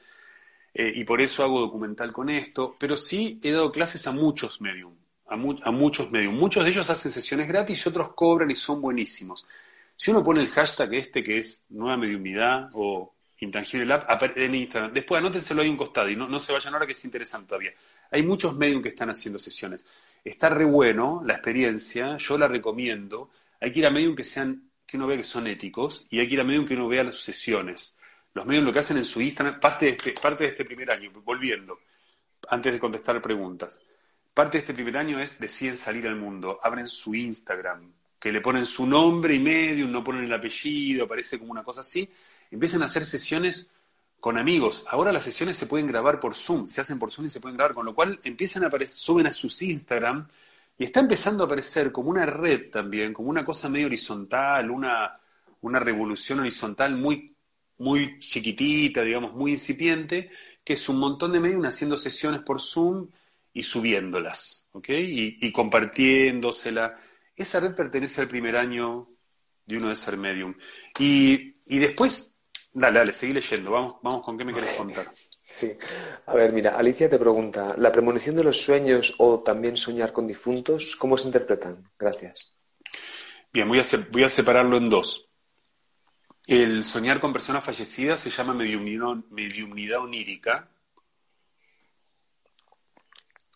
eh, 0.73 0.91
y 0.95 1.03
por 1.03 1.21
eso 1.21 1.43
hago 1.43 1.59
documental 1.59 2.11
con 2.11 2.29
esto, 2.29 2.75
pero 2.79 2.95
sí 2.97 3.39
he 3.43 3.51
dado 3.51 3.71
clases 3.71 4.05
a 4.07 4.11
muchos 4.11 4.61
medium, 4.61 4.93
a, 5.27 5.35
muchos 5.35 6.11
medios. 6.11 6.33
Muchos 6.33 6.63
de 6.63 6.71
ellos 6.71 6.89
hacen 6.89 7.11
sesiones 7.11 7.47
gratis 7.47 7.85
y 7.85 7.89
otros 7.89 8.13
cobran 8.13 8.49
y 8.51 8.55
son 8.55 8.81
buenísimos. 8.81 9.47
Si 9.95 10.11
uno 10.11 10.23
pone 10.23 10.41
el 10.41 10.47
hashtag 10.47 10.93
este 10.95 11.23
que 11.23 11.37
es 11.39 11.65
nueva 11.69 11.97
mediunidad 11.97 12.69
o 12.73 13.13
intangible 13.39 13.85
lab 13.85 14.05
en 14.35 14.55
Instagram, 14.55 14.93
después 14.93 15.19
anótenselo 15.19 15.61
ahí 15.61 15.69
un 15.69 15.77
costado 15.77 16.09
y 16.09 16.15
no, 16.15 16.27
no 16.27 16.39
se 16.39 16.51
vayan 16.51 16.73
ahora 16.73 16.85
que 16.85 16.91
es 16.91 17.05
interesante 17.05 17.47
todavía. 17.47 17.73
Hay 18.11 18.23
muchos 18.23 18.55
medios 18.55 18.81
que 18.81 18.89
están 18.89 19.09
haciendo 19.09 19.39
sesiones. 19.39 19.85
Está 20.23 20.49
re 20.49 20.65
bueno 20.65 21.21
la 21.25 21.33
experiencia, 21.33 22.17
yo 22.17 22.37
la 22.37 22.47
recomiendo. 22.47 23.29
Hay 23.61 23.71
que 23.71 23.79
ir 23.79 23.85
a 23.85 23.89
medios 23.89 24.15
que 24.15 24.23
sean, 24.23 24.69
que 24.85 24.97
uno 24.97 25.07
vea 25.07 25.17
que 25.17 25.23
son 25.23 25.47
éticos 25.47 26.07
y 26.09 26.19
hay 26.19 26.27
que 26.27 26.33
ir 26.33 26.41
a 26.41 26.43
medios 26.43 26.67
que 26.67 26.73
uno 26.73 26.87
vea 26.87 27.03
las 27.03 27.17
sesiones. 27.17 27.97
Los 28.33 28.45
medios 28.45 28.63
lo 28.63 28.73
que 28.73 28.79
hacen 28.79 28.97
en 28.97 29.05
su 29.05 29.21
Instagram, 29.21 29.59
parte 29.59 29.85
de 29.85 29.91
este, 29.91 30.11
parte 30.13 30.43
de 30.43 30.49
este 30.51 30.65
primer 30.65 30.91
año, 30.91 31.11
volviendo, 31.23 31.79
antes 32.49 32.73
de 32.73 32.79
contestar 32.79 33.21
preguntas. 33.21 33.81
Parte 34.33 34.57
de 34.57 34.59
este 34.59 34.73
primer 34.73 34.97
año 34.97 35.19
es 35.19 35.39
deciden 35.39 35.75
salir 35.75 36.07
al 36.07 36.15
mundo, 36.15 36.59
abren 36.61 36.87
su 36.87 37.15
Instagram, 37.15 37.91
que 38.19 38.31
le 38.31 38.41
ponen 38.41 38.65
su 38.65 38.85
nombre 38.85 39.33
y 39.33 39.39
medio, 39.39 39.87
no 39.87 40.03
ponen 40.03 40.25
el 40.25 40.33
apellido, 40.33 41.05
aparece 41.05 41.39
como 41.39 41.51
una 41.51 41.63
cosa 41.63 41.81
así, 41.81 42.09
empiezan 42.51 42.81
a 42.81 42.85
hacer 42.85 43.05
sesiones 43.05 43.71
con 44.19 44.37
amigos. 44.37 44.85
Ahora 44.89 45.13
las 45.13 45.23
sesiones 45.23 45.55
se 45.55 45.67
pueden 45.67 45.87
grabar 45.87 46.19
por 46.19 46.35
Zoom, 46.35 46.67
se 46.67 46.81
hacen 46.81 46.99
por 46.99 47.11
Zoom 47.11 47.27
y 47.27 47.29
se 47.29 47.39
pueden 47.39 47.55
grabar, 47.55 47.73
con 47.73 47.85
lo 47.85 47.95
cual 47.95 48.19
empiezan 48.23 48.63
a 48.63 48.67
aparecer, 48.67 48.97
suben 48.97 49.27
a 49.27 49.31
sus 49.31 49.61
Instagram 49.61 50.27
y 50.77 50.83
está 50.83 50.99
empezando 50.99 51.43
a 51.43 51.45
aparecer 51.45 51.91
como 51.91 52.09
una 52.09 52.25
red 52.25 52.69
también, 52.69 53.13
como 53.13 53.29
una 53.29 53.45
cosa 53.45 53.69
medio 53.69 53.87
horizontal, 53.87 54.69
una, 54.69 55.17
una 55.61 55.79
revolución 55.79 56.39
horizontal 56.39 56.95
muy, 56.95 57.33
muy 57.77 58.17
chiquitita, 58.17 59.01
digamos, 59.03 59.33
muy 59.33 59.53
incipiente, 59.53 60.29
que 60.63 60.73
es 60.73 60.89
un 60.89 60.99
montón 60.99 61.31
de 61.31 61.39
medios 61.39 61.65
haciendo 61.65 61.95
sesiones 61.95 62.41
por 62.41 62.59
Zoom 62.59 63.07
y 63.53 63.63
subiéndolas, 63.63 64.67
¿ok? 64.73 64.89
Y, 64.89 65.37
y 65.47 65.51
compartiéndosela. 65.51 66.97
Esa 67.39 67.59
red 67.59 67.73
pertenece 67.73 68.21
al 68.21 68.27
primer 68.27 68.55
año 68.55 69.09
de 69.65 69.77
uno 69.77 69.89
de 69.89 69.95
ser 69.95 70.17
medium. 70.17 70.53
Y, 70.99 71.55
y 71.65 71.79
después 71.79 72.35
Dale, 72.71 72.99
dale, 72.99 73.13
seguí 73.13 73.33
leyendo. 73.33 73.71
Vamos, 73.71 73.95
vamos 74.01 74.23
con 74.23 74.37
qué 74.37 74.45
me 74.45 74.53
querés 74.53 74.75
contar. 74.77 75.11
Sí. 75.41 75.71
A 76.27 76.33
ver, 76.35 76.53
mira, 76.53 76.77
Alicia 76.77 77.09
te 77.09 77.17
pregunta, 77.17 77.73
¿la 77.77 77.91
premonición 77.91 78.35
de 78.35 78.43
los 78.43 78.61
sueños 78.61 79.15
o 79.17 79.41
también 79.41 79.75
soñar 79.75 80.13
con 80.13 80.27
difuntos, 80.27 80.95
cómo 80.95 81.17
se 81.17 81.27
interpretan? 81.27 81.89
Gracias. 81.97 82.55
Bien, 83.51 83.67
voy 83.67 83.79
a, 83.79 83.83
voy 84.11 84.23
a 84.23 84.29
separarlo 84.29 84.77
en 84.77 84.89
dos. 84.89 85.27
El 86.45 86.83
soñar 86.83 87.19
con 87.19 87.33
personas 87.33 87.63
fallecidas 87.63 88.19
se 88.19 88.29
llama 88.29 88.53
mediumnidad, 88.53 89.99
onírica. 89.99 90.69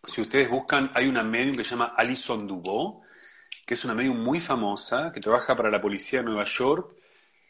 Si 0.06 0.22
ustedes 0.22 0.50
buscan, 0.50 0.91
hay 0.96 1.08
una 1.08 1.24
medium 1.24 1.56
que 1.56 1.63
se 1.63 1.72
llama 1.72 1.93
Alison 1.96 2.48
Dubó, 2.48 3.03
que 3.65 3.73
es 3.76 3.84
una 3.86 3.93
medium 3.93 4.17
muy 4.17 4.39
famosa, 4.39 5.12
que 5.12 5.19
trabaja 5.19 5.56
para 5.56 5.71
la 5.71 5.82
policía 5.82 6.19
de 6.19 6.26
Nueva 6.26 6.43
York 6.45 6.95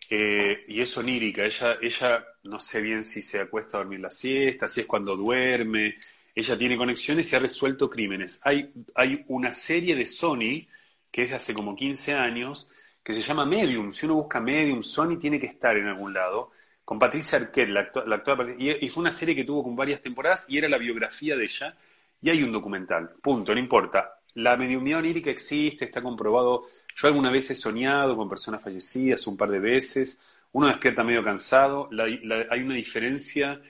eh, 0.09 0.65
y 0.67 0.81
es 0.81 0.95
onírica, 0.97 1.43
ella, 1.45 1.77
ella 1.81 2.25
no 2.43 2.59
sé 2.59 2.81
bien 2.81 3.03
si 3.03 3.21
se 3.21 3.39
acuesta 3.39 3.77
a 3.77 3.79
dormir 3.81 3.99
la 3.99 4.11
siesta, 4.11 4.67
si 4.67 4.81
es 4.81 4.85
cuando 4.85 5.15
duerme, 5.15 5.95
ella 6.35 6.57
tiene 6.57 6.77
conexiones 6.77 7.31
y 7.31 7.35
ha 7.35 7.39
resuelto 7.39 7.89
crímenes. 7.89 8.41
Hay, 8.43 8.71
hay 8.95 9.23
una 9.27 9.53
serie 9.53 9.95
de 9.95 10.05
Sony, 10.05 10.67
que 11.11 11.23
es 11.23 11.29
de 11.29 11.35
hace 11.35 11.53
como 11.53 11.75
15 11.75 12.13
años, 12.13 12.71
que 13.03 13.13
se 13.13 13.21
llama 13.21 13.45
Medium. 13.45 13.91
Si 13.91 14.05
uno 14.05 14.15
busca 14.15 14.39
Medium, 14.39 14.81
Sony 14.81 15.17
tiene 15.19 15.39
que 15.39 15.47
estar 15.47 15.77
en 15.77 15.87
algún 15.87 16.13
lado, 16.13 16.51
con 16.83 16.99
Patricia 16.99 17.37
Arquette, 17.37 17.69
la, 17.69 17.81
actual, 17.81 18.55
y, 18.59 18.85
y, 18.85 18.89
fue 18.89 19.01
una 19.01 19.11
serie 19.11 19.35
que 19.35 19.45
tuvo 19.45 19.63
con 19.63 19.75
varias 19.75 20.01
temporadas 20.01 20.45
y 20.49 20.57
era 20.57 20.67
la 20.67 20.77
biografía 20.77 21.35
de 21.35 21.43
ella, 21.43 21.75
y 22.21 22.29
hay 22.29 22.43
un 22.43 22.51
documental, 22.51 23.09
punto, 23.21 23.53
no 23.53 23.59
importa. 23.59 24.19
La 24.35 24.57
mediumidad 24.57 24.99
onírica 24.99 25.29
existe, 25.29 25.85
está 25.85 26.01
comprobado 26.01 26.67
yo 26.95 27.07
alguna 27.07 27.31
vez 27.31 27.49
he 27.51 27.55
soñado 27.55 28.15
con 28.15 28.29
personas 28.29 28.63
fallecidas, 28.63 29.25
un 29.27 29.37
par 29.37 29.49
de 29.49 29.59
veces. 29.59 30.19
Uno 30.51 30.67
despierta 30.67 31.03
medio 31.03 31.23
cansado. 31.23 31.89
hay 31.91 32.61
una 32.61 32.75
diferencia 32.75 33.61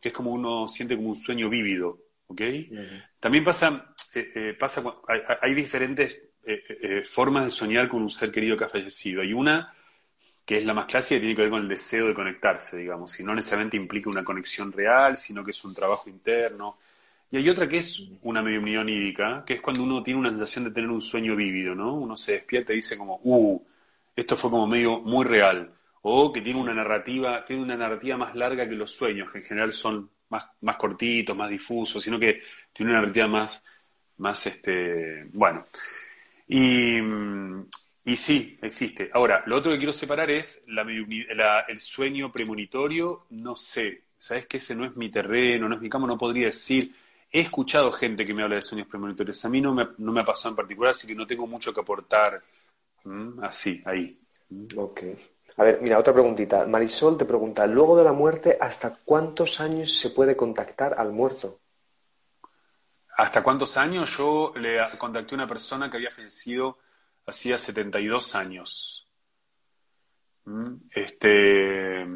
que 0.00 0.08
es 0.08 0.14
como 0.14 0.32
uno 0.32 0.66
siente 0.66 0.96
como 0.96 1.10
un 1.10 1.16
sueño 1.16 1.48
vívido. 1.48 1.98
¿ok? 2.26 2.40
También 3.20 3.44
pasa, 3.44 3.94
eh, 4.14 4.32
eh, 4.34 4.56
pasa 4.58 4.82
hay, 5.40 5.54
diferentes 5.54 6.20
eh, 6.44 7.02
formas 7.04 7.44
de 7.44 7.50
soñar 7.50 7.88
con 7.88 8.02
un 8.02 8.10
ser 8.10 8.32
querido 8.32 8.56
que 8.56 8.64
ha 8.64 8.68
fallecido. 8.68 9.22
Hay 9.22 9.32
una 9.32 9.72
que 10.44 10.56
es 10.56 10.64
la 10.64 10.74
más 10.74 10.86
clásica, 10.86 11.16
que 11.16 11.20
tiene 11.20 11.36
que 11.36 11.42
ver 11.42 11.50
con 11.52 11.62
el 11.62 11.68
deseo 11.68 12.08
de 12.08 12.14
conectarse, 12.14 12.76
digamos, 12.76 13.18
y 13.20 13.22
no 13.22 13.32
necesariamente 13.32 13.76
implica 13.76 14.10
una 14.10 14.24
conexión 14.24 14.72
real, 14.72 15.16
sino 15.16 15.44
que 15.44 15.52
es 15.52 15.64
un 15.64 15.72
trabajo 15.72 16.10
interno. 16.10 16.78
Y 17.32 17.38
hay 17.38 17.48
otra 17.48 17.66
que 17.66 17.78
es 17.78 18.04
una 18.20 18.42
mediumnidad 18.42 18.82
onírica, 18.82 19.42
que 19.46 19.54
es 19.54 19.62
cuando 19.62 19.82
uno 19.82 20.02
tiene 20.02 20.20
una 20.20 20.28
sensación 20.28 20.64
de 20.64 20.70
tener 20.70 20.90
un 20.90 21.00
sueño 21.00 21.34
vívido, 21.34 21.74
¿no? 21.74 21.94
Uno 21.94 22.14
se 22.14 22.32
despierta 22.32 22.74
y 22.74 22.76
dice 22.76 22.98
como, 22.98 23.20
uh, 23.24 23.58
esto 24.14 24.36
fue 24.36 24.50
como 24.50 24.66
medio 24.66 25.00
muy 25.00 25.24
real. 25.24 25.72
O 26.02 26.30
que 26.30 26.42
tiene 26.42 26.60
una 26.60 26.74
narrativa, 26.74 27.42
tiene 27.42 27.62
una 27.62 27.74
narrativa 27.74 28.18
más 28.18 28.34
larga 28.34 28.68
que 28.68 28.74
los 28.74 28.90
sueños, 28.90 29.32
que 29.32 29.38
en 29.38 29.44
general 29.44 29.72
son 29.72 30.10
más, 30.28 30.44
más 30.60 30.76
cortitos, 30.76 31.34
más 31.34 31.48
difusos, 31.48 32.04
sino 32.04 32.20
que 32.20 32.42
tiene 32.70 32.92
una 32.92 33.00
narrativa 33.00 33.28
más, 33.28 33.64
más 34.18 34.46
este, 34.46 35.24
bueno. 35.32 35.64
Y, 36.48 36.98
y 38.04 38.14
sí, 38.14 38.58
existe. 38.60 39.10
Ahora, 39.10 39.38
lo 39.46 39.56
otro 39.56 39.72
que 39.72 39.78
quiero 39.78 39.94
separar 39.94 40.30
es 40.30 40.64
la, 40.66 41.64
el 41.66 41.80
sueño 41.80 42.30
premonitorio, 42.30 43.24
no 43.30 43.56
sé, 43.56 44.02
sabes 44.18 44.44
que 44.44 44.58
ese 44.58 44.76
no 44.76 44.84
es 44.84 44.94
mi 44.96 45.10
terreno, 45.10 45.66
no 45.66 45.76
es 45.76 45.80
mi 45.80 45.88
campo, 45.88 46.06
no 46.06 46.18
podría 46.18 46.48
decir 46.48 46.92
He 47.32 47.40
escuchado 47.40 47.90
gente 47.90 48.26
que 48.26 48.34
me 48.34 48.42
habla 48.42 48.56
de 48.56 48.62
sueños 48.62 48.86
premonitorios. 48.86 49.42
A 49.44 49.48
mí 49.48 49.60
no 49.60 49.72
me, 49.72 49.88
no 49.98 50.12
me 50.12 50.20
ha 50.20 50.24
pasado 50.24 50.50
en 50.50 50.56
particular, 50.56 50.90
así 50.90 51.06
que 51.06 51.14
no 51.14 51.26
tengo 51.26 51.46
mucho 51.46 51.72
que 51.72 51.80
aportar 51.80 52.42
así, 53.40 53.82
ahí. 53.86 54.20
Ok. 54.76 55.02
A 55.56 55.64
ver, 55.64 55.80
mira, 55.80 55.98
otra 55.98 56.12
preguntita. 56.12 56.66
Marisol 56.66 57.16
te 57.16 57.24
pregunta, 57.24 57.66
luego 57.66 57.96
de 57.96 58.04
la 58.04 58.12
muerte, 58.12 58.56
¿hasta 58.60 58.96
cuántos 59.04 59.60
años 59.60 59.92
se 59.92 60.10
puede 60.10 60.36
contactar 60.36 60.94
al 60.98 61.12
muerto? 61.12 61.60
¿Hasta 63.16 63.42
cuántos 63.42 63.76
años? 63.76 64.16
Yo 64.16 64.52
le 64.56 64.80
contacté 64.98 65.34
a 65.34 65.36
una 65.36 65.46
persona 65.46 65.90
que 65.90 65.96
había 65.96 66.10
fallecido 66.10 66.78
hacía 67.26 67.58
72 67.58 68.34
años. 68.34 69.08
Este, 70.90 72.06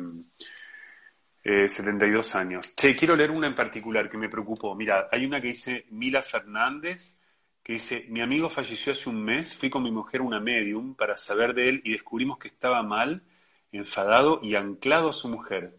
72 1.47 2.35
eh, 2.35 2.39
años. 2.39 2.75
Che, 2.75 2.95
quiero 2.97 3.15
leer 3.15 3.31
una 3.31 3.47
en 3.47 3.55
particular 3.55 4.09
que 4.09 4.19
me 4.19 4.29
preocupó. 4.29 4.75
Mira, 4.75 5.09
hay 5.13 5.25
una 5.25 5.41
que 5.41 5.49
dice 5.49 5.87
Mila 5.91 6.23
Fernández, 6.23 7.17
que 7.63 7.75
dice, 7.75 8.07
mi 8.09 8.21
amigo 8.21 8.49
falleció 8.51 8.93
hace 8.93 9.09
un 9.09 9.23
mes, 9.25 9.55
fui 9.55 9.71
con 9.71 9.83
mi 9.83 9.91
mujer 9.93 10.21
a 10.21 10.25
una 10.25 10.41
medium 10.41 10.95
para 10.95 11.17
saber 11.17 11.55
de 11.55 11.69
él 11.69 11.83
y 11.85 11.93
descubrimos 11.93 12.39
que 12.39 12.49
estaba 12.49 12.83
mal, 12.83 13.23
enfadado 13.71 14.41
y 14.43 14.57
anclado 14.57 15.11
a 15.11 15.13
su 15.13 15.29
mujer. 15.29 15.77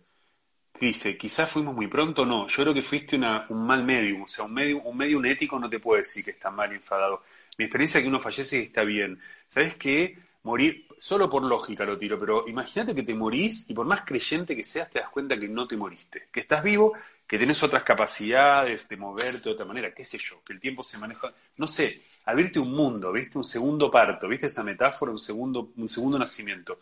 Dice, 0.80 1.17
quizás 1.17 1.49
fuimos 1.49 1.75
muy 1.75 1.88
pronto, 1.88 2.25
no, 2.25 2.47
yo 2.47 2.63
creo 2.63 2.73
que 2.73 2.84
fuiste 2.84 3.15
un 3.15 3.65
mal 3.65 3.84
medium, 3.84 4.21
o 4.21 4.27
sea, 4.27 4.45
un 4.45 4.53
medium, 4.53 4.82
un 4.86 4.95
medium 4.95 5.25
ético 5.25 5.60
no 5.60 5.69
te 5.69 5.80
puede 5.80 6.01
decir 6.01 6.23
que 6.23 6.32
está 6.32 6.51
mal 6.51 6.71
enfadado. 6.71 7.23
Mi 7.58 7.65
experiencia 7.65 7.97
es 7.97 8.03
que 8.03 8.10
uno 8.10 8.19
fallece 8.19 8.60
y 8.60 8.62
está 8.63 8.84
bien. 8.84 9.19
¿Sabes 9.47 9.75
qué? 9.75 10.17
Morir, 10.47 10.88
solo 10.97 11.29
por 11.29 11.43
lógica 11.43 11.83
lo 11.86 11.97
tiro, 11.97 12.17
pero 12.17 12.47
imagínate 12.47 12.95
que 12.95 13.03
te 13.03 13.13
morís 13.13 13.69
y 13.69 13.73
por 13.73 13.86
más 13.86 14.01
creyente 14.01 14.55
que 14.55 14.63
seas 14.63 14.89
te 14.89 14.99
das 14.99 15.10
cuenta 15.10 15.38
que 15.38 15.47
no 15.47 15.67
te 15.67 15.75
moriste, 15.75 16.29
que 16.31 16.39
estás 16.39 16.63
vivo, 16.63 16.93
que 17.27 17.38
tenés 17.38 17.62
otras 17.62 17.83
capacidades 17.83 18.88
de 18.88 18.95
moverte 18.95 19.49
de 19.49 19.51
otra 19.51 19.65
manera, 19.65 19.93
qué 19.93 20.05
sé 20.05 20.17
yo, 20.17 20.41
que 20.45 20.53
el 20.53 20.60
tiempo 20.62 20.83
se 20.83 20.97
maneja, 20.97 21.33
no 21.57 21.67
sé, 21.67 22.01
abrirte 22.25 22.60
un 22.60 22.71
mundo, 22.71 23.12
viste 23.12 23.38
un 23.38 23.43
segundo 23.43 23.91
parto, 23.91 24.27
viste 24.29 24.47
esa 24.47 24.63
metáfora, 24.63 25.12
un 25.12 25.19
segundo, 25.19 25.73
un 25.75 25.88
segundo 25.88 26.17
nacimiento. 26.17 26.79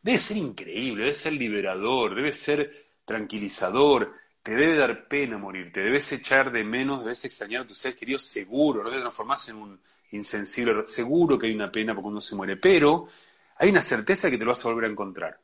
Debe 0.00 0.18
ser 0.18 0.36
increíble, 0.36 1.02
debe 1.02 1.14
ser 1.14 1.32
liberador, 1.32 2.14
debe 2.14 2.32
ser 2.32 2.86
tranquilizador, 3.04 4.14
te 4.42 4.54
debe 4.54 4.76
dar 4.76 5.08
pena 5.08 5.36
morir, 5.36 5.72
te 5.72 5.80
debes 5.80 6.10
echar 6.12 6.52
de 6.52 6.62
menos, 6.62 7.02
debes 7.02 7.24
extrañar 7.24 7.62
a 7.62 7.66
tus 7.66 7.78
seres 7.78 7.98
queridos 7.98 8.22
seguro, 8.22 8.84
no 8.84 8.90
te 8.90 9.00
transformás 9.00 9.48
en 9.48 9.56
un 9.56 9.80
insensible. 10.12 10.86
Seguro 10.86 11.38
que 11.38 11.46
hay 11.46 11.54
una 11.54 11.70
pena 11.70 11.94
porque 11.94 12.08
uno 12.08 12.20
se 12.20 12.34
muere, 12.34 12.56
pero 12.56 13.08
hay 13.56 13.70
una 13.70 13.82
certeza 13.82 14.26
de 14.26 14.32
que 14.32 14.38
te 14.38 14.44
lo 14.44 14.50
vas 14.50 14.64
a 14.64 14.68
volver 14.68 14.84
a 14.84 14.92
encontrar 14.92 15.38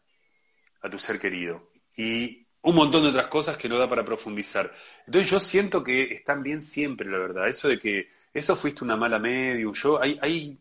a 0.82 0.90
tu 0.90 0.98
ser 0.98 1.18
querido. 1.18 1.70
Y 1.96 2.46
un 2.62 2.74
montón 2.74 3.02
de 3.02 3.10
otras 3.10 3.28
cosas 3.28 3.56
que 3.56 3.68
no 3.68 3.78
da 3.78 3.88
para 3.88 4.04
profundizar. 4.04 4.72
Entonces 5.06 5.30
yo 5.30 5.38
siento 5.38 5.84
que 5.84 6.14
están 6.14 6.42
bien 6.42 6.62
siempre, 6.62 7.08
la 7.08 7.18
verdad. 7.18 7.48
Eso 7.48 7.68
de 7.68 7.78
que 7.78 8.08
eso 8.34 8.56
fuiste 8.56 8.84
una 8.84 8.96
mala 8.96 9.18
medium. 9.18 9.72
Yo, 9.72 10.02
hay, 10.02 10.18
hay, 10.20 10.58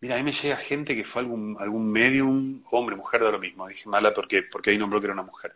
mira, 0.00 0.14
a 0.14 0.18
mí 0.18 0.24
me 0.24 0.32
llega 0.32 0.56
gente 0.56 0.94
que 0.96 1.04
fue 1.04 1.22
algún, 1.22 1.56
algún 1.60 1.90
medium, 1.90 2.62
hombre, 2.70 2.96
mujer, 2.96 3.22
da 3.22 3.30
lo 3.30 3.38
mismo. 3.38 3.68
Dije 3.68 3.88
mala 3.88 4.12
porque, 4.14 4.44
porque 4.44 4.70
ahí 4.70 4.78
nombró 4.78 4.98
que 5.00 5.06
era 5.06 5.14
una 5.14 5.24
mujer. 5.24 5.54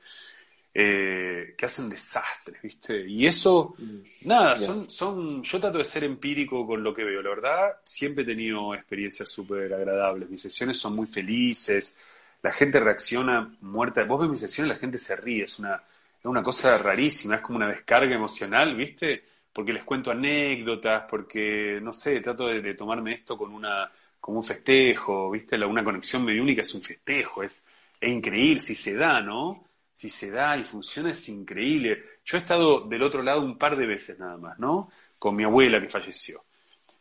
Eh, 0.75 1.55
que 1.57 1.65
hacen 1.65 1.89
desastres, 1.89 2.61
¿viste? 2.61 3.09
Y 3.09 3.27
eso, 3.27 3.75
mm. 3.79 3.96
Nada, 4.27 4.57
son, 4.57 4.91
son, 4.91 5.43
yo 5.43 5.61
trato 5.61 5.79
de 5.79 5.85
ser 5.85 6.05
empírico 6.05 6.67
con 6.67 6.83
lo 6.83 6.95
que 6.95 7.05
veo, 7.05 7.23
la 7.23 7.31
verdad, 7.31 7.81
siempre 7.85 8.25
he 8.25 8.27
tenido 8.27 8.75
experiencias 8.75 9.29
súper 9.29 9.73
agradables, 9.73 10.29
mis 10.31 10.43
sesiones 10.43 10.79
son 10.79 10.95
muy 10.97 11.07
felices, 11.07 11.99
la 12.43 12.53
gente 12.53 12.81
reacciona 12.81 13.57
muerta, 13.61 14.05
vos 14.05 14.21
ves 14.21 14.31
mis 14.31 14.41
sesiones, 14.41 14.75
la 14.75 14.81
gente 14.81 14.99
se 14.99 15.17
ríe, 15.17 15.45
es 15.45 15.59
una, 15.59 15.77
es 16.21 16.27
una 16.27 16.43
cosa 16.43 16.79
rarísima, 16.79 17.37
es 17.37 17.41
como 17.43 17.57
una 17.57 17.69
descarga 17.69 18.15
emocional, 18.15 18.77
¿viste? 18.77 19.25
porque 19.57 19.73
les 19.73 19.85
cuento 19.85 20.11
anécdotas, 20.11 21.05
porque, 21.09 21.81
no 21.83 21.91
sé, 21.91 22.21
trato 22.21 22.47
de, 22.47 22.61
de 22.61 22.75
tomarme 22.75 23.15
esto 23.15 23.39
con 23.39 23.53
una 23.55 23.91
como 24.21 24.39
un 24.39 24.45
festejo, 24.45 25.31
¿viste? 25.31 25.57
La, 25.57 25.67
una 25.67 25.83
conexión 25.83 26.25
mediúnica 26.25 26.61
es 26.61 26.75
un 26.75 26.83
festejo, 26.83 27.43
es, 27.43 27.65
es 27.99 28.13
increíble, 28.13 28.61
si 28.61 28.75
se 28.75 28.95
da, 28.97 29.21
¿no? 29.23 29.65
Si 29.95 30.11
se 30.11 30.31
da 30.31 30.59
y 30.59 30.65
funciona 30.65 31.11
es 31.13 31.29
increíble. 31.31 32.05
Yo 32.27 32.37
he 32.37 32.41
estado 32.41 32.81
del 32.81 33.03
otro 33.03 33.23
lado 33.23 33.41
un 33.41 33.57
par 33.57 33.77
de 33.77 33.87
veces 33.87 34.19
nada 34.19 34.37
más, 34.37 34.59
¿no? 34.59 34.91
Con 35.19 35.37
mi 35.37 35.45
abuela 35.45 35.81
que 35.81 35.89
falleció. 35.89 36.45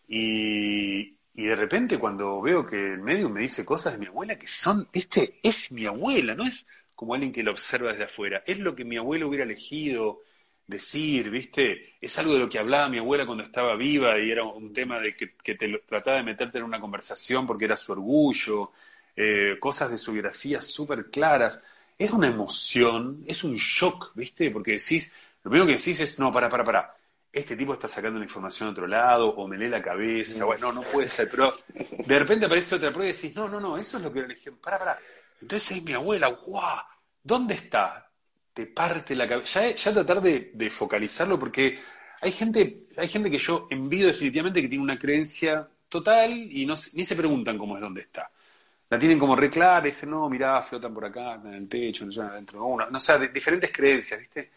Y, 0.08 1.16
de 1.34 1.56
repente 1.56 2.00
cuando 2.00 2.42
veo 2.42 2.66
que 2.66 2.78
el 2.78 3.02
medium 3.02 3.34
me 3.34 3.42
dice 3.42 3.66
cosas 3.66 3.94
de 3.94 4.00
mi 4.00 4.06
abuela 4.06 4.38
que 4.38 4.48
son, 4.48 4.88
este 4.94 5.40
es 5.44 5.72
mi 5.72 5.86
abuela, 5.86 6.34
no 6.34 6.46
es 6.46 6.66
como 6.96 7.14
alguien 7.14 7.34
que 7.34 7.44
lo 7.44 7.52
observa 7.52 7.90
desde 7.92 8.06
afuera, 8.06 8.42
es 8.46 8.60
lo 8.60 8.74
que 8.76 8.86
mi 8.86 8.98
abuela 8.98 9.26
hubiera 9.26 9.44
elegido 9.44 10.22
decir, 10.66 11.30
¿viste? 11.30 11.96
Es 12.00 12.18
algo 12.20 12.34
de 12.34 12.40
lo 12.40 12.50
que 12.50 12.60
hablaba 12.60 12.90
mi 12.90 13.00
abuela 13.00 13.26
cuando 13.26 13.44
estaba 13.44 13.76
viva 13.76 14.18
y 14.20 14.32
era 14.32 14.44
un 14.44 14.72
tema 14.72 15.00
de 15.00 15.16
que, 15.16 15.34
que 15.36 15.56
te 15.56 15.68
trataba 15.80 16.18
de 16.18 16.24
meterte 16.24 16.60
en 16.60 16.64
una 16.64 16.80
conversación 16.80 17.46
porque 17.46 17.66
era 17.66 17.76
su 17.76 17.92
orgullo, 17.92 18.72
eh, 19.16 19.58
cosas 19.60 19.92
de 19.92 19.98
su 19.98 20.12
biografía 20.14 20.62
súper 20.62 21.10
claras. 21.10 21.64
Es 21.98 22.12
una 22.12 22.28
emoción, 22.28 23.24
es 23.26 23.44
un 23.44 23.56
shock, 23.56 24.12
¿viste? 24.16 24.52
Porque 24.52 24.72
decís, 24.72 25.14
lo 25.44 25.52
primero 25.52 25.68
que 25.68 25.78
decís 25.78 26.00
es, 26.00 26.20
no, 26.20 26.32
para, 26.32 26.50
para, 26.50 26.64
para 26.64 26.96
este 27.36 27.58
tipo 27.58 27.74
está 27.74 27.88
sacando 27.88 28.18
la 28.18 28.26
información 28.26 28.70
de 28.70 28.72
otro 28.72 28.88
lado, 28.88 29.30
o 29.30 29.46
me 29.46 29.58
lee 29.58 29.68
la 29.68 29.82
cabeza, 29.82 30.46
bueno, 30.46 30.72
no, 30.72 30.82
no 30.82 30.88
puede 30.88 31.10
ser, 31.10 31.30
pero 31.30 31.54
de 31.74 32.20
repente 32.20 32.46
aparece 32.46 32.76
otra 32.76 32.92
prueba 32.92 33.10
y 33.10 33.14
decís, 33.14 33.36
no, 33.36 33.50
no, 33.50 33.60
no, 33.60 33.76
eso 33.76 33.98
es 33.98 34.04
lo 34.04 34.14
que 34.14 34.22
le 34.22 34.36
dije, 34.36 34.54
para, 34.54 34.80
para. 34.80 34.98
Entonces 35.42 35.78
es 35.78 35.84
mi 35.84 35.92
abuela, 35.92 36.28
guau, 36.28 36.80
¿dónde 37.22 37.56
está? 37.56 38.10
Te 38.54 38.68
parte 38.68 39.16
la 39.16 39.28
cabeza. 39.28 39.70
Ya, 39.70 39.94
tratar 39.94 40.22
de, 40.22 40.70
focalizarlo, 40.70 41.38
porque 41.38 41.78
hay 42.22 42.32
gente, 42.32 42.88
hay 42.96 43.08
gente 43.10 43.30
que 43.30 43.38
yo 43.38 43.68
envidio 43.70 44.08
definitivamente 44.08 44.62
que 44.62 44.70
tiene 44.70 44.84
una 44.84 44.98
creencia 44.98 45.68
total 45.90 46.32
y 46.32 46.66
no, 46.66 46.76
ni 46.94 47.04
se 47.04 47.16
preguntan 47.18 47.58
cómo 47.58 47.76
es 47.76 47.82
dónde 47.82 48.02
está. 48.02 48.32
La 48.90 49.00
tienen 49.00 49.18
como 49.18 49.36
re 49.36 49.50
clara, 49.50 49.86
dicen, 49.86 50.12
no, 50.12 50.30
mirá, 50.30 50.62
flotan 50.62 50.94
por 50.94 51.06
acá, 51.06 51.36
en 51.44 51.54
el 51.56 51.68
techo, 51.70 52.06
dentro 52.06 52.60
de 52.60 52.66
una, 52.66 52.86
no 52.88 53.00
sé, 53.00 53.18
de, 53.18 53.30
diferentes 53.30 53.72
creencias, 53.72 54.20
¿viste? 54.20 54.52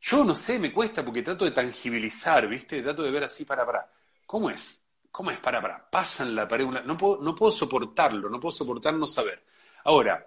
Yo 0.00 0.24
no 0.24 0.34
sé, 0.34 0.58
me 0.58 0.72
cuesta 0.72 1.04
porque 1.04 1.22
trato 1.22 1.44
de 1.44 1.52
tangibilizar, 1.52 2.46
¿viste? 2.48 2.82
Trato 2.82 3.02
de 3.02 3.10
ver 3.10 3.24
así 3.24 3.44
para 3.44 3.64
para. 3.64 3.88
¿Cómo 4.26 4.50
es? 4.50 4.84
¿Cómo 5.10 5.30
es 5.30 5.38
para 5.38 5.62
para? 5.62 5.90
Pasan 5.90 6.34
la 6.34 6.46
pared. 6.48 6.66
No, 6.66 6.96
puedo, 6.96 7.22
no 7.22 7.34
puedo 7.34 7.52
soportarlo, 7.52 8.28
no 8.28 8.40
puedo 8.40 8.52
soportar 8.52 8.94
no 8.94 9.06
saber. 9.06 9.42
Ahora, 9.84 10.26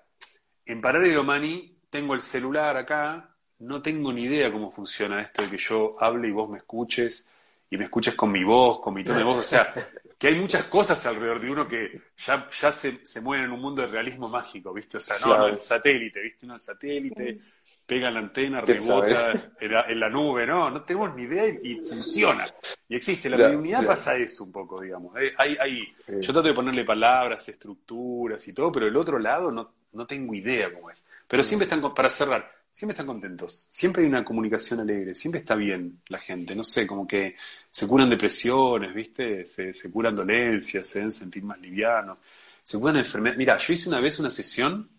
en 0.66 0.82
Paralelo 0.82 1.24
Mani 1.24 1.78
tengo 1.90 2.14
el 2.14 2.22
celular 2.22 2.78
acá, 2.78 3.36
no 3.60 3.82
tengo 3.82 4.12
ni 4.14 4.24
idea 4.24 4.52
cómo 4.52 4.72
funciona 4.72 5.22
esto 5.22 5.44
de 5.44 5.50
que 5.50 5.58
yo 5.58 5.96
hable 6.00 6.28
y 6.30 6.32
vos 6.32 6.50
me 6.50 6.58
escuches, 6.58 7.28
y 7.70 7.78
me 7.78 7.86
escuches 7.86 8.16
con 8.16 8.32
mi 8.32 8.44
voz, 8.44 8.80
con 8.80 8.94
mi 8.94 9.04
tono 9.04 9.20
de 9.20 9.24
voz. 9.24 9.40
O 9.40 9.44
sea, 9.44 9.74
que 10.26 10.30
hay 10.30 10.40
muchas 10.40 10.64
cosas 10.64 11.06
alrededor 11.06 11.40
de 11.40 11.52
uno 11.52 11.68
que 11.68 12.02
ya, 12.18 12.50
ya 12.50 12.72
se, 12.72 13.06
se 13.06 13.22
mueven 13.22 13.46
en 13.46 13.52
un 13.52 13.62
mundo 13.62 13.84
de 13.84 13.90
realismo 13.90 14.28
mágico, 14.28 14.74
¿viste? 14.74 14.98
O 14.98 15.00
sea, 15.00 15.18
no, 15.20 15.28
claro. 15.28 15.48
el 15.50 15.60
satélite, 15.60 16.20
¿viste? 16.20 16.48
No 16.48 16.56
el 16.56 16.60
satélite 16.60 17.40
pega 17.86 18.10
la 18.10 18.22
antena, 18.22 18.60
rebota 18.62 19.54
en 19.60 19.72
la, 19.72 19.82
en 19.82 20.00
la, 20.00 20.10
nube, 20.10 20.48
no, 20.48 20.72
no 20.72 20.82
tenemos 20.82 21.14
ni 21.14 21.26
idea 21.26 21.46
y, 21.62 21.76
funciona. 21.76 22.48
Y 22.90 22.96
existe. 22.96 23.30
La 23.30 23.38
mediunidad 23.38 23.82
yeah. 23.82 23.88
pasa 23.88 24.16
eso 24.16 24.46
un 24.46 24.52
poco, 24.52 24.82
digamos. 24.82 25.16
Hay, 25.16 25.58
hay, 25.60 25.82
sí. 25.82 26.14
Yo 26.22 26.34
trato 26.34 26.48
de 26.48 26.56
ponerle 26.56 26.84
palabras, 26.84 27.48
estructuras 27.48 28.48
y 28.48 28.54
todo, 28.54 28.72
pero 28.72 28.88
el 28.88 28.98
otro 28.98 29.20
lado 29.20 29.52
no, 29.52 29.74
no 29.94 30.08
tengo 30.08 30.34
idea 30.34 30.74
cómo 30.74 30.90
es. 30.90 31.06
Pero 31.28 31.44
sí. 31.44 31.50
siempre 31.50 31.66
están, 31.66 31.94
para 31.94 32.10
cerrar, 32.10 32.52
siempre 32.76 32.94
están 32.94 33.08
contentos. 33.08 33.68
Siempre 33.70 34.04
hay 34.04 34.10
una 34.10 34.26
comunicación 34.26 34.82
alegre, 34.82 35.16
siempre 35.16 35.40
está 35.40 35.56
bien 35.56 36.02
la 36.10 36.20
gente. 36.20 36.54
No 36.56 36.64
sé, 36.64 36.86
como 36.86 37.08
que 37.08 37.36
se 37.72 37.88
curan 37.88 38.10
depresiones, 38.10 38.94
¿viste? 38.94 39.46
Se, 39.46 39.74
se 39.74 39.90
curan 39.92 40.16
dolencias, 40.16 40.86
se 40.86 41.00
deben 41.00 41.12
sentir 41.14 41.44
más 41.44 41.60
livianos, 41.60 42.20
se 42.64 42.78
curan 42.78 42.98
enfermedades. 42.98 43.38
Mira, 43.38 43.58
yo 43.58 43.74
hice 43.74 43.88
una 43.90 44.02
vez 44.02 44.20
una 44.20 44.30
sesión 44.30 44.90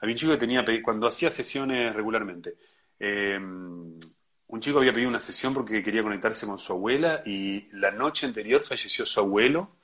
había 0.00 0.14
un 0.14 0.18
chico 0.18 0.32
que 0.32 0.38
tenía, 0.38 0.64
cuando 0.82 1.06
hacía 1.06 1.30
sesiones 1.30 1.94
regularmente, 1.94 2.56
eh, 2.98 3.38
un 3.38 4.60
chico 4.60 4.78
había 4.78 4.92
pedido 4.92 5.08
una 5.08 5.20
sesión 5.20 5.54
porque 5.54 5.82
quería 5.82 6.02
conectarse 6.02 6.46
con 6.46 6.58
su 6.58 6.72
abuela 6.72 7.22
y 7.24 7.68
la 7.72 7.90
noche 7.90 8.26
anterior 8.26 8.62
falleció 8.62 9.04
su 9.04 9.20
abuelo 9.20 9.76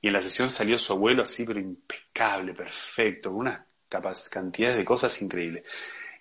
y 0.00 0.08
en 0.08 0.12
la 0.12 0.22
sesión 0.22 0.50
salió 0.50 0.78
su 0.78 0.92
abuelo 0.92 1.22
así, 1.22 1.44
pero 1.44 1.58
impecable, 1.58 2.54
perfecto, 2.54 3.30
con 3.30 3.40
unas 3.40 4.28
cantidades 4.28 4.76
de 4.76 4.84
cosas 4.84 5.20
increíbles. 5.22 5.64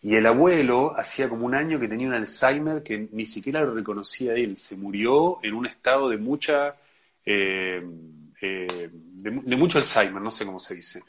Y 0.05 0.15
el 0.15 0.27
abuelo 0.27 0.93
hacía 0.95 1.27
como 1.27 1.47
un 1.47 1.55
año 1.55 1.79
que 1.79 1.87
tenía 1.87 2.07
un 2.07 2.13
Alzheimer 2.13 2.83
que 2.83 3.09
ni 3.11 3.25
siquiera 3.25 3.61
lo 3.61 3.73
reconocía 3.73 4.35
él, 4.35 4.55
se 4.55 4.77
murió 4.77 5.39
en 5.41 5.55
un 5.55 5.65
estado 5.65 6.09
de 6.09 6.17
mucha, 6.17 6.75
eh, 7.25 7.83
eh, 8.39 8.89
de, 8.91 9.31
de, 9.31 9.55
mucho 9.55 9.79
Alzheimer, 9.79 10.21
no 10.21 10.29
sé 10.29 10.45
cómo 10.45 10.59
se 10.59 10.75
dice, 10.75 11.01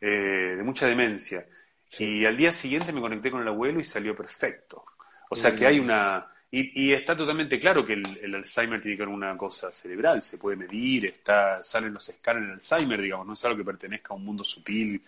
eh, 0.00 0.54
de 0.56 0.62
mucha 0.62 0.86
demencia. 0.86 1.44
Sí. 1.86 2.20
Y 2.20 2.24
al 2.24 2.34
día 2.34 2.50
siguiente 2.50 2.94
me 2.94 3.02
conecté 3.02 3.30
con 3.30 3.42
el 3.42 3.48
abuelo 3.48 3.78
y 3.78 3.84
salió 3.84 4.16
perfecto. 4.16 4.86
O 5.28 5.36
sea 5.36 5.54
que 5.54 5.66
hay 5.66 5.78
una... 5.78 6.26
Y, 6.50 6.86
y 6.88 6.94
está 6.94 7.14
totalmente 7.14 7.60
claro 7.60 7.84
que 7.84 7.92
el, 7.92 8.20
el, 8.22 8.34
Alzheimer 8.36 8.80
tiene 8.80 8.96
que 8.96 9.02
ver 9.02 9.14
una 9.14 9.36
cosa 9.36 9.70
cerebral, 9.70 10.22
se 10.22 10.38
puede 10.38 10.56
medir, 10.56 11.04
está, 11.04 11.62
salen 11.62 11.92
los 11.92 12.08
escáneres 12.08 12.48
del 12.48 12.54
Alzheimer, 12.54 13.02
digamos, 13.02 13.26
no 13.26 13.34
es 13.34 13.44
algo 13.44 13.58
que 13.58 13.64
pertenezca 13.64 14.14
a 14.14 14.16
un 14.16 14.24
mundo 14.24 14.42
sutil, 14.42 15.02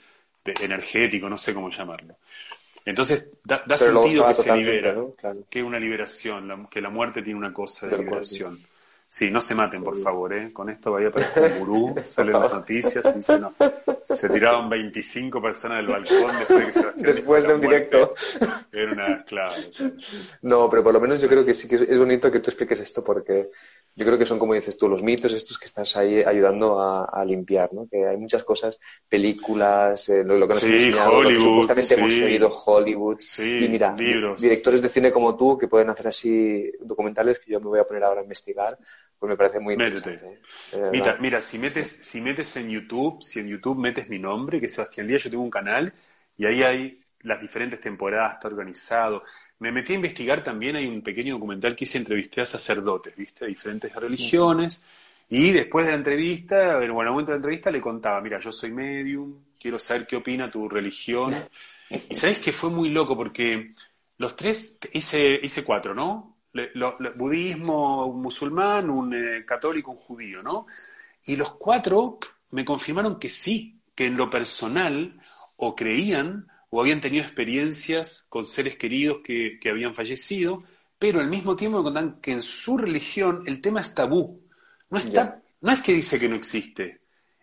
de, 0.45 0.55
energético, 0.61 1.31
no 1.31 1.39
sé 1.39 1.55
cómo 1.55 1.71
llamarlo. 1.71 2.19
Entonces 2.85 3.29
da, 3.45 3.63
da 3.67 3.79
sentido 3.79 4.27
que 4.27 4.35
se 4.35 4.57
libera, 4.57 4.93
¿no? 4.93 5.13
claro. 5.13 5.41
que 5.49 5.61
es 5.61 5.65
una 5.65 5.79
liberación, 5.79 6.49
la, 6.49 6.69
que 6.71 6.81
la 6.81 6.91
muerte 6.91 7.23
tiene 7.23 7.39
una 7.39 7.53
cosa 7.53 7.87
de 7.87 7.99
liberación. 7.99 8.59
Sí, 9.13 9.31
no 9.31 9.43
se 9.43 9.55
maten, 9.55 9.85
por 9.85 9.95
favor, 9.99 10.33
¿eh? 10.33 10.55
Con 10.55 10.71
esto 10.71 10.93
vaya 10.93 11.11
para 11.11 11.27
el 11.47 11.59
gurú, 11.59 11.95
salen 12.07 12.33
las 12.33 12.51
noticias 12.51 13.05
y 13.13 13.19
dicen, 13.19 13.43
no, 13.43 13.55
se 14.17 14.27
tiraron 14.31 14.71
25 14.71 15.43
personas 15.43 15.79
del 15.79 15.89
balcón 15.89 16.39
después 16.39 16.61
de 16.61 16.67
que 16.67 16.73
se 16.73 17.13
Después 17.13 17.47
de 17.47 17.55
un 17.55 17.61
directo. 17.61 18.15
Era 18.73 18.93
una, 18.93 19.23
claro. 19.23 19.53
No, 20.41 20.71
pero 20.71 20.83
por 20.83 20.95
lo 20.95 21.01
menos 21.01 21.21
yo 21.21 21.29
creo 21.29 21.45
que 21.45 21.53
sí 21.53 21.69
que 21.69 21.75
es 21.75 21.99
bonito 21.99 22.33
que 22.33 22.41
tú 22.41 22.49
expliques 22.49 22.81
esto 22.81 23.05
porque 23.05 23.51
yo 23.95 24.07
creo 24.07 24.19
que 24.19 24.27
son, 24.27 24.39
como 24.39 24.55
dices 24.55 24.79
tú, 24.79 24.89
los 24.89 25.03
mitos 25.03 25.33
estos 25.33 25.59
que 25.59 25.67
estás 25.67 25.97
ahí 25.97 26.23
ayudando 26.23 26.81
a, 26.81 27.05
a 27.05 27.25
limpiar, 27.25 27.73
¿no? 27.73 27.87
Que 27.91 28.07
hay 28.07 28.17
muchas 28.17 28.43
cosas, 28.45 28.79
películas, 29.09 30.09
eh, 30.09 30.25
lo, 30.25 30.39
lo, 30.39 30.49
que 30.49 30.55
nos 30.55 30.63
sí, 30.63 30.73
enseñado, 30.73 31.11
Hollywood, 31.11 31.23
lo 31.25 31.29
que 31.29 31.45
supuestamente 31.45 31.95
sí. 31.95 32.01
hemos 32.01 32.19
oído, 32.19 32.49
Hollywood. 32.49 33.17
Sí, 33.21 33.59
y 33.65 33.69
mira, 33.69 33.95
libros. 33.95 34.41
directores 34.41 34.81
de 34.81 34.89
cine 34.89 35.13
como 35.13 35.37
tú 35.37 35.59
que 35.59 35.69
pueden 35.69 35.91
hacer 35.91 36.09
así 36.09 36.73
documentales 36.81 37.39
que 37.39 37.53
yo 37.53 37.61
me 37.61 37.67
voy 37.67 37.81
a 37.81 37.87
poner 37.87 38.05
ahora 38.05 38.21
a 38.21 38.25
investigar 38.25 38.79
pues 39.23 39.31
me 39.31 39.37
parece 39.37 39.61
muy 39.61 39.75
interesante. 39.75 40.41
¿eh? 40.73 40.89
Mira, 40.91 41.17
mira, 41.21 41.41
si 41.41 41.57
metes, 41.57 41.89
si 41.89 42.21
metes 42.21 42.57
en 42.57 42.69
YouTube, 42.69 43.23
si 43.23 43.39
en 43.39 43.47
YouTube 43.47 43.79
metes 43.79 44.09
mi 44.09 44.19
nombre, 44.19 44.61
que 44.61 44.69
Sebastián 44.69 45.07
Díaz, 45.07 45.23
yo 45.23 45.31
tengo 45.31 45.45
un 45.45 45.51
canal 45.51 45.95
y 46.37 46.45
ahí 46.45 46.65
hay 46.65 46.99
las 47.21 47.41
diferentes 47.41 47.81
temporadas, 47.81 48.35
está 48.35 48.49
organizado. 48.49 49.23
Me 49.63 49.71
metí 49.71 49.93
a 49.93 49.97
investigar 49.97 50.43
también, 50.43 50.75
hay 50.75 50.89
un 50.89 51.03
pequeño 51.03 51.35
documental 51.35 51.77
que 51.77 51.85
hice, 51.85 51.97
entrevisté 51.97 52.41
a 52.41 52.47
sacerdotes, 52.47 53.15
¿viste? 53.15 53.45
De 53.45 53.51
diferentes 53.51 53.95
religiones. 53.95 54.83
Y 55.31 55.53
después 55.53 55.87
de 55.87 55.93
la 55.93 55.99
entrevista, 55.99 56.79
bueno, 56.79 57.01
al 57.01 57.11
momento 57.11 57.31
de 57.31 57.37
la 57.37 57.43
entrevista 57.43 57.71
le 57.71 57.81
contaba, 57.81 58.21
mira, 58.21 58.41
yo 58.41 58.51
soy 58.51 58.73
medium, 58.73 59.39
quiero 59.57 59.79
saber 59.79 60.05
qué 60.05 60.17
opina 60.17 60.51
tu 60.51 60.69
religión. 60.69 61.33
Y 61.89 62.13
sabes 62.13 62.41
que 62.41 62.51
fue 62.51 62.71
muy 62.71 62.89
loco 62.89 63.17
porque 63.17 63.73
los 64.19 64.35
tres, 64.35 64.81
hice, 64.95 65.39
hice 65.41 65.63
cuatro, 65.63 65.95
¿no? 65.95 66.39
Lo, 66.53 66.97
budismo, 67.15 68.07
un 68.07 68.21
musulmán, 68.21 68.91
un 68.91 69.15
eh, 69.15 69.45
católico, 69.47 69.93
un 69.93 69.97
judío, 69.97 70.43
¿no? 70.43 70.67
Y 71.25 71.37
los 71.37 71.55
cuatro 71.55 72.19
me 72.51 72.65
confirmaron 72.65 73.21
que 73.21 73.29
sí, 73.29 73.79
que 73.95 74.07
en 74.07 74.17
lo 74.17 74.29
personal 74.29 75.21
o 75.55 75.77
creían 75.77 76.49
o 76.75 76.81
habían 76.81 77.03
tenido 77.03 77.23
experiencias 77.23 78.25
con 78.31 78.45
seres 78.45 78.77
queridos 78.77 79.19
que, 79.23 79.59
que 79.61 79.69
habían 79.69 79.93
fallecido, 79.93 80.65
pero 80.99 81.21
al 81.21 81.29
mismo 81.29 81.55
tiempo 81.55 81.77
me 81.77 81.85
contaban 81.85 82.19
que 82.19 82.33
en 82.33 82.41
su 82.41 82.79
religión 82.79 83.43
el 83.47 83.61
tema 83.61 83.81
es 83.83 83.95
tabú. 83.95 84.43
No, 84.89 84.99
está, 84.99 85.43
no 85.61 85.71
es 85.71 85.83
que 85.83 85.93
dice 85.93 86.19
que 86.19 86.31
no 86.31 86.35
existe, 86.35 87.03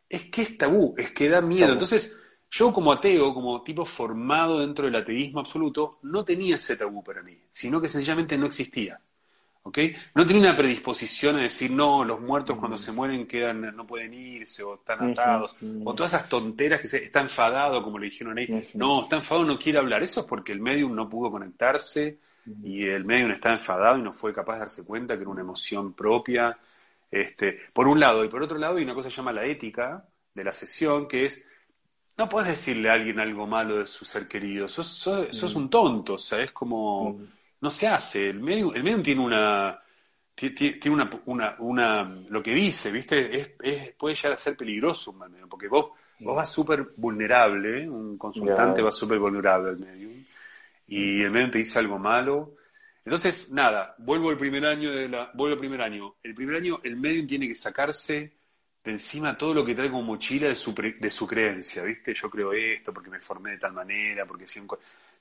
es 0.10 0.24
que 0.24 0.42
es 0.42 0.58
tabú, 0.58 0.96
es 0.98 1.12
que 1.12 1.30
da 1.30 1.42
miedo. 1.42 1.68
Tabú. 1.68 1.74
Entonces, 1.74 2.20
yo 2.50 2.74
como 2.74 2.92
ateo, 2.92 3.32
como 3.32 3.62
tipo 3.62 3.86
formado 3.86 4.62
dentro 4.62 4.86
del 4.86 4.96
ateísmo 4.96 5.42
absoluto, 5.42 6.00
no 6.02 6.26
tenía 6.26 6.56
ese 6.56 6.76
tabú 6.76 7.04
para 7.04 7.22
mí, 7.22 7.39
sino 7.52 7.80
que 7.80 7.88
sencillamente 7.88 8.36
no 8.36 8.48
existía. 8.48 9.00
¿Ok? 9.63 9.80
No 10.15 10.26
tenía 10.26 10.50
una 10.50 10.56
predisposición 10.56 11.38
a 11.38 11.41
decir, 11.41 11.72
no, 11.72 12.04
los 12.04 12.19
muertos 12.22 12.58
cuando 12.58 12.78
se 12.78 12.91
mueren 12.91 13.28
quedan, 13.28 13.76
no 13.76 13.86
pueden 13.86 14.13
irse, 14.13 14.63
o 14.63 14.76
están 14.76 15.12
atados, 15.12 15.56
o 15.84 15.93
todas 15.93 16.13
esas 16.13 16.30
tonteras 16.30 16.80
que 16.80 16.88
se, 16.88 17.04
está 17.04 17.22
enfadado, 17.22 17.84
como 17.84 18.00
le 18.00 18.06
dijeron 18.06 18.38
ahí, 18.38 18.48
no, 18.76 19.04
está 19.04 19.17
enfadado, 19.17 19.45
no 19.45 19.60
quiere 19.60 19.80
hablar. 19.80 20.04
Eso 20.04 20.22
es 20.22 20.26
porque 20.26 20.52
el 20.52 20.60
medium 20.60 20.95
no 20.95 21.10
pudo 21.10 21.32
conectarse 21.32 22.19
y 22.63 22.84
el 22.86 23.06
medium 23.06 23.32
está 23.32 23.52
enfadado 23.52 23.98
y 23.98 24.02
no 24.02 24.13
fue 24.13 24.34
capaz 24.34 24.54
de 24.54 24.60
darse 24.60 24.86
cuenta 24.86 25.15
que 25.15 25.22
era 25.22 25.32
una 25.32 25.41
emoción 25.41 25.93
propia. 25.93 26.58
Este, 27.12 27.58
por 27.74 27.88
un 27.88 28.00
lado, 28.00 28.24
y 28.24 28.30
por 28.30 28.43
otro 28.43 28.58
lado 28.58 28.78
hay 28.78 28.84
una 28.84 28.93
cosa 28.93 29.08
que 29.08 29.15
se 29.15 29.17
llama 29.17 29.34
la 29.34 29.45
ética 29.45 30.06
de 30.34 30.43
la 30.43 30.54
sesión, 30.54 31.08
que 31.08 31.26
es 31.26 31.45
no 32.19 32.28
puedes 32.28 32.50
decirle 32.50 32.89
a 32.89 32.93
alguien 32.93 33.17
algo 33.17 33.48
malo 33.48 33.78
de 33.78 33.88
su 33.88 34.04
ser 34.04 34.28
querido, 34.28 34.67
sos, 34.67 34.88
sos, 34.88 35.28
sos 35.36 35.56
un 35.56 35.69
tonto, 35.69 36.15
o 36.15 36.17
sea, 36.17 36.43
es 36.43 36.52
como, 36.52 37.17
no 37.62 37.72
se 37.72 37.88
hace, 37.88 38.30
el 38.30 38.39
medium, 38.39 38.76
el 38.76 38.84
medium 38.84 39.04
tiene 39.04 39.22
una, 39.22 39.80
tiene 40.36 40.89
una, 40.89 41.10
una, 41.26 41.56
una, 41.60 42.04
lo 42.30 42.41
que 42.41 42.54
dice, 42.54 42.91
¿viste? 42.91 43.39
Es, 43.39 43.52
es, 43.62 43.93
puede 43.95 44.15
llegar 44.15 44.34
a 44.34 44.38
ser 44.38 44.56
peligroso 44.56 45.12
un 45.12 45.17
mal 45.17 45.30
medium, 45.30 45.50
porque 45.50 45.67
vos, 45.67 45.91
vos 46.19 46.36
vas 46.36 46.52
súper 46.52 46.88
vulnerable, 46.98 47.89
un 47.89 48.17
consultante 48.17 48.82
va 48.82 48.91
súper 48.91 49.19
vulnerable 49.19 49.69
al 49.69 49.78
medium, 49.78 50.13
y 50.88 51.22
el 51.22 51.32
medium 51.32 51.52
te 51.52 51.58
dice 51.60 51.80
algo 51.80 52.00
malo. 52.00 52.56
Entonces, 53.04 53.52
nada, 53.52 53.95
vuelvo 53.98 54.30
al 54.30 54.38
primer 54.38 54.65
año 54.65 54.91
de 54.91 55.10
la, 55.10 55.32
vuelvo 55.34 55.54
al 55.54 55.60
primer 55.60 55.82
año. 55.82 56.15
El 56.22 56.36
primer 56.36 56.56
año 56.58 56.80
el 56.84 56.95
medium 56.95 57.28
tiene 57.28 57.48
que 57.48 57.56
sacarse 57.56 58.38
de 58.84 58.92
encima 58.92 59.38
todo 59.38 59.54
lo 59.54 59.65
que 59.65 59.76
trae 59.76 59.89
como 59.89 60.04
mochila 60.04 60.48
de 60.48 60.56
su, 60.56 60.74
de 60.74 61.10
su 61.10 61.28
creencia, 61.28 61.84
¿viste? 61.84 62.13
Yo 62.13 62.30
creo 62.30 62.54
esto 62.54 62.94
porque 62.94 63.10
me 63.10 63.20
formé 63.20 63.52
de 63.52 63.58
tal 63.58 63.74
manera, 63.74 64.26
porque 64.26 64.48
si 64.48 64.62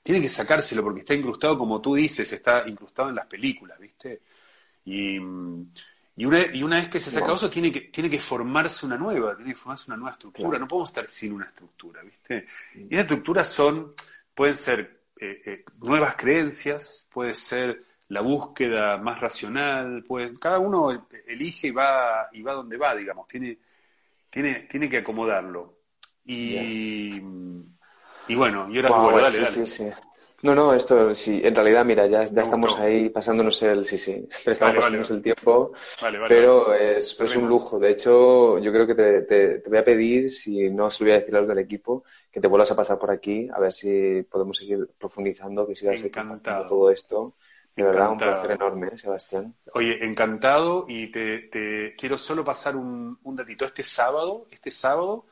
tiene 0.01 0.21
que 0.21 0.27
sacárselo 0.27 0.83
porque 0.83 1.01
está 1.01 1.13
incrustado, 1.13 1.57
como 1.57 1.81
tú 1.81 1.95
dices, 1.95 2.31
está 2.31 2.67
incrustado 2.67 3.09
en 3.09 3.15
las 3.15 3.27
películas, 3.27 3.77
¿viste? 3.77 4.21
Y, 4.85 5.17
y, 5.17 6.25
una, 6.25 6.45
y 6.53 6.63
una 6.63 6.77
vez 6.77 6.89
que 6.89 6.99
se 6.99 7.11
saca 7.11 7.33
eso, 7.33 7.49
tiene 7.49 7.71
que, 7.71 7.81
tiene 7.81 8.09
que 8.09 8.19
formarse 8.19 8.85
una 8.85 8.97
nueva, 8.97 9.35
tiene 9.35 9.51
que 9.51 9.59
formarse 9.59 9.85
una 9.87 9.97
nueva 9.97 10.11
estructura. 10.11 10.57
No 10.57 10.67
podemos 10.67 10.89
estar 10.89 11.07
sin 11.07 11.33
una 11.33 11.45
estructura, 11.45 12.01
¿viste? 12.01 12.47
Y 12.75 12.93
esas 12.93 13.01
estructuras 13.01 13.49
son, 13.49 13.93
pueden 14.33 14.55
ser 14.55 15.01
eh, 15.19 15.41
eh, 15.45 15.65
nuevas 15.81 16.15
creencias, 16.15 17.07
puede 17.11 17.33
ser 17.33 17.83
la 18.09 18.21
búsqueda 18.21 18.97
más 18.97 19.19
racional, 19.21 20.03
pues 20.07 20.37
cada 20.39 20.59
uno 20.59 21.07
elige 21.27 21.67
y 21.67 21.71
va, 21.71 22.27
y 22.31 22.41
va 22.41 22.53
donde 22.53 22.77
va, 22.77 22.95
digamos, 22.95 23.27
tiene, 23.27 23.57
tiene, 24.29 24.67
tiene 24.69 24.89
que 24.89 24.97
acomodarlo. 24.97 25.77
Y, 26.25 27.21
y 28.27 28.35
bueno, 28.35 28.67
y 28.69 28.77
ahora 28.77 28.89
wow, 28.89 29.17
dale, 29.17 29.45
sí, 29.45 29.45
Sí, 29.45 29.65
sí. 29.65 29.89
No, 30.41 30.55
no, 30.55 30.73
esto 30.73 31.13
sí, 31.13 31.41
en 31.43 31.53
realidad, 31.53 31.83
mira, 31.83 32.07
ya, 32.07 32.23
ya 32.23 32.41
estamos 32.41 32.79
ahí 32.79 33.09
pasándonos 33.09 33.61
el, 33.61 33.85
sí, 33.85 33.97
sí, 33.97 34.25
estamos 34.45 34.77
pasándonos 34.77 35.11
el 35.11 35.21
tiempo, 35.21 35.73
pero 36.29 36.73
es, 36.73 37.19
es, 37.19 37.35
un 37.35 37.49
lujo. 37.49 37.77
De 37.77 37.91
hecho, 37.91 38.57
yo 38.57 38.71
creo 38.71 38.87
que 38.87 38.95
te, 38.95 39.21
te, 39.23 39.59
te, 39.59 39.69
voy 39.69 39.79
a 39.79 39.83
pedir, 39.83 40.31
si 40.31 40.69
no 40.69 40.89
se 40.89 41.03
lo 41.03 41.09
voy 41.09 41.15
a 41.15 41.19
decir 41.19 41.35
a 41.35 41.39
los 41.39 41.47
del 41.47 41.59
equipo, 41.59 42.05
que 42.31 42.39
te 42.39 42.47
vuelvas 42.47 42.71
a 42.71 42.75
pasar 42.75 42.97
por 42.97 43.11
aquí, 43.11 43.49
a 43.53 43.59
ver 43.59 43.73
si 43.73 44.23
podemos 44.23 44.55
seguir 44.55 44.89
profundizando, 44.97 45.67
que 45.67 45.75
sigas 45.75 46.01
todo 46.69 46.89
esto. 46.89 47.35
De 47.83 47.89
verdad, 47.89 48.11
un 48.11 48.17
placer 48.17 48.51
enorme, 48.51 48.87
¿eh, 48.91 48.97
Sebastián. 48.97 49.55
Oye, 49.73 50.03
encantado 50.03 50.85
y 50.89 51.07
te, 51.07 51.95
quiero 51.97 52.17
solo 52.17 52.43
pasar 52.43 52.75
un, 52.75 53.17
un, 53.23 53.35
datito. 53.35 53.63
Este 53.63 53.83
sábado, 53.83 54.47
este 54.51 54.69
sábado, 54.69 55.25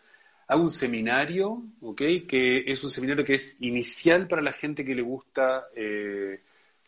hago 0.48 0.62
un 0.62 0.72
seminario, 0.72 1.62
¿ok? 1.82 2.02
Que 2.28 2.64
es 2.66 2.82
un 2.82 2.90
seminario 2.90 3.26
que 3.26 3.34
es 3.34 3.62
inicial 3.62 4.28
para 4.30 4.42
la 4.42 4.54
gente 4.54 4.86
que 4.86 4.96
le 4.96 5.02
gusta 5.02 5.68
eh, 5.76 6.42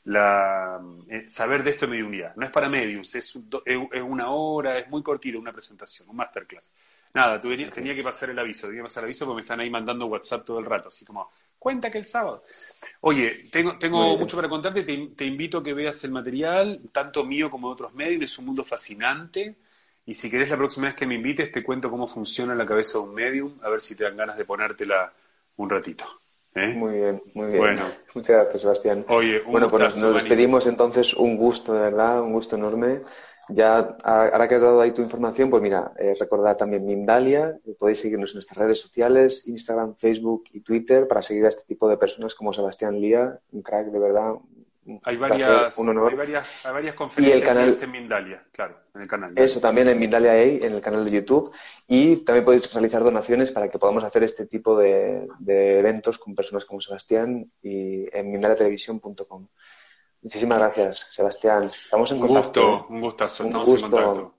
la, 0.05 0.79
eh, 1.09 1.29
saber 1.29 1.63
de 1.63 1.71
esto 1.71 1.85
de 1.85 1.91
mediunidad. 1.91 2.35
No 2.37 2.45
es 2.45 2.51
para 2.51 2.69
mediums, 2.69 3.13
es, 3.15 3.37
es, 3.65 4.01
una 4.01 4.31
hora, 4.31 4.79
es 4.79 4.89
muy 4.89 5.03
cortito, 5.03 5.39
una 5.39 5.51
presentación, 5.51 6.09
un 6.09 6.15
masterclass. 6.15 6.71
Nada, 7.13 7.41
tú 7.41 7.49
tenía 7.73 7.95
que 7.95 8.03
pasar 8.03 8.29
el 8.29 8.39
aviso, 8.39 8.67
tenía 8.67 8.81
que 8.81 8.87
pasar 8.87 9.03
el 9.03 9.07
aviso 9.07 9.25
porque 9.25 9.35
me 9.35 9.41
están 9.41 9.59
ahí 9.59 9.69
mandando 9.69 10.05
WhatsApp 10.05 10.45
todo 10.45 10.59
el 10.59 10.65
rato, 10.65 10.87
así 10.87 11.03
como, 11.03 11.29
cuenta 11.59 11.91
que 11.91 11.99
el 11.99 12.07
sábado. 12.07 12.43
Oye, 13.01 13.45
tengo, 13.51 13.77
tengo 13.77 14.17
mucho 14.17 14.37
para 14.37 14.49
contarte, 14.49 14.81
te, 14.83 15.25
invito 15.25 15.59
a 15.59 15.63
que 15.63 15.73
veas 15.73 16.03
el 16.05 16.11
material, 16.11 16.81
tanto 16.91 17.23
mío 17.23 17.51
como 17.51 17.67
de 17.67 17.73
otros 17.73 17.93
medios, 17.93 18.23
es 18.23 18.39
un 18.39 18.45
mundo 18.45 18.63
fascinante. 18.63 19.55
Y 20.05 20.13
si 20.13 20.31
querés 20.31 20.49
la 20.49 20.57
próxima 20.57 20.87
vez 20.87 20.95
que 20.95 21.05
me 21.05 21.15
invites, 21.15 21.51
te 21.51 21.63
cuento 21.63 21.91
cómo 21.91 22.07
funciona 22.07 22.55
la 22.55 22.65
cabeza 22.65 22.97
de 22.97 23.03
un 23.03 23.13
medium, 23.13 23.59
a 23.61 23.69
ver 23.69 23.81
si 23.81 23.95
te 23.95 24.05
dan 24.05 24.17
ganas 24.17 24.37
de 24.37 24.45
ponértela 24.45 25.13
un 25.57 25.69
ratito. 25.69 26.05
¿eh? 26.55 26.67
Muy 26.67 26.95
bien, 26.95 27.21
muy 27.35 27.47
bien. 27.47 27.59
Bueno. 27.59 27.81
Muchas 28.15 28.43
gracias, 28.43 28.61
Sebastián. 28.61 29.05
Oye, 29.09 29.41
bueno, 29.45 29.69
pues 29.69 29.97
nos 29.97 30.15
despedimos 30.15 30.65
entonces. 30.67 31.13
Un 31.13 31.37
gusto, 31.37 31.73
de 31.73 31.81
verdad, 31.81 32.21
un 32.21 32.33
gusto 32.33 32.55
enorme. 32.55 33.01
Ya, 33.49 33.97
ahora 34.03 34.47
que 34.47 34.55
has 34.55 34.61
dado 34.61 34.79
ahí 34.79 34.91
tu 34.91 35.01
información, 35.01 35.49
pues 35.49 35.61
mira, 35.61 35.91
eh, 35.97 36.13
recordar 36.19 36.55
también 36.55 36.85
Mindalia, 36.85 37.57
podéis 37.79 37.99
seguirnos 37.99 38.31
en 38.31 38.35
nuestras 38.35 38.57
redes 38.57 38.79
sociales, 38.79 39.47
Instagram, 39.47 39.95
Facebook 39.95 40.43
y 40.53 40.61
Twitter, 40.61 41.07
para 41.07 41.23
seguir 41.23 41.45
a 41.45 41.49
este 41.49 41.63
tipo 41.63 41.89
de 41.89 41.97
personas 41.97 42.35
como 42.35 42.53
Sebastián 42.53 42.99
Lía, 42.99 43.39
un 43.51 43.63
crack 43.63 43.87
de 43.87 43.99
verdad. 43.99 44.33
hay 45.03 45.17
varias, 45.17 45.77
Hay 45.79 46.15
varias, 46.15 46.65
hay 46.65 46.73
varias 46.73 46.93
conferencias 46.93 47.81
en 47.81 47.91
Mindalia, 47.91 48.43
claro, 48.51 48.77
en 48.93 49.01
el 49.01 49.07
canal. 49.07 49.33
Eso 49.35 49.59
también 49.59 49.89
en 49.89 49.97
Mindalia 49.97 50.31
AI, 50.31 50.59
en 50.63 50.73
el 50.73 50.81
canal 50.81 51.03
de 51.03 51.11
YouTube. 51.11 51.51
Y 51.87 52.17
también 52.17 52.45
podéis 52.45 52.71
realizar 52.71 53.03
donaciones 53.03 53.51
para 53.51 53.67
que 53.67 53.79
podamos 53.79 54.03
hacer 54.03 54.23
este 54.23 54.45
tipo 54.45 54.77
de, 54.77 55.27
de 55.39 55.79
eventos 55.79 56.19
con 56.19 56.35
personas 56.35 56.65
como 56.65 56.81
Sebastián 56.81 57.51
y 57.63 58.05
en 58.15 58.31
mindaliatelevisión.com. 58.31 59.47
Muchísimas 60.21 60.59
gracias, 60.59 61.07
Sebastián. 61.11 61.71
Estamos 61.83 62.11
en 62.11 62.21
un 62.21 62.27
contacto. 62.27 62.71
Gusto, 62.71 62.93
un 62.93 63.01
gustazo. 63.01 63.43
Estamos 63.45 63.69
en 63.69 63.81
contacto. 63.81 64.33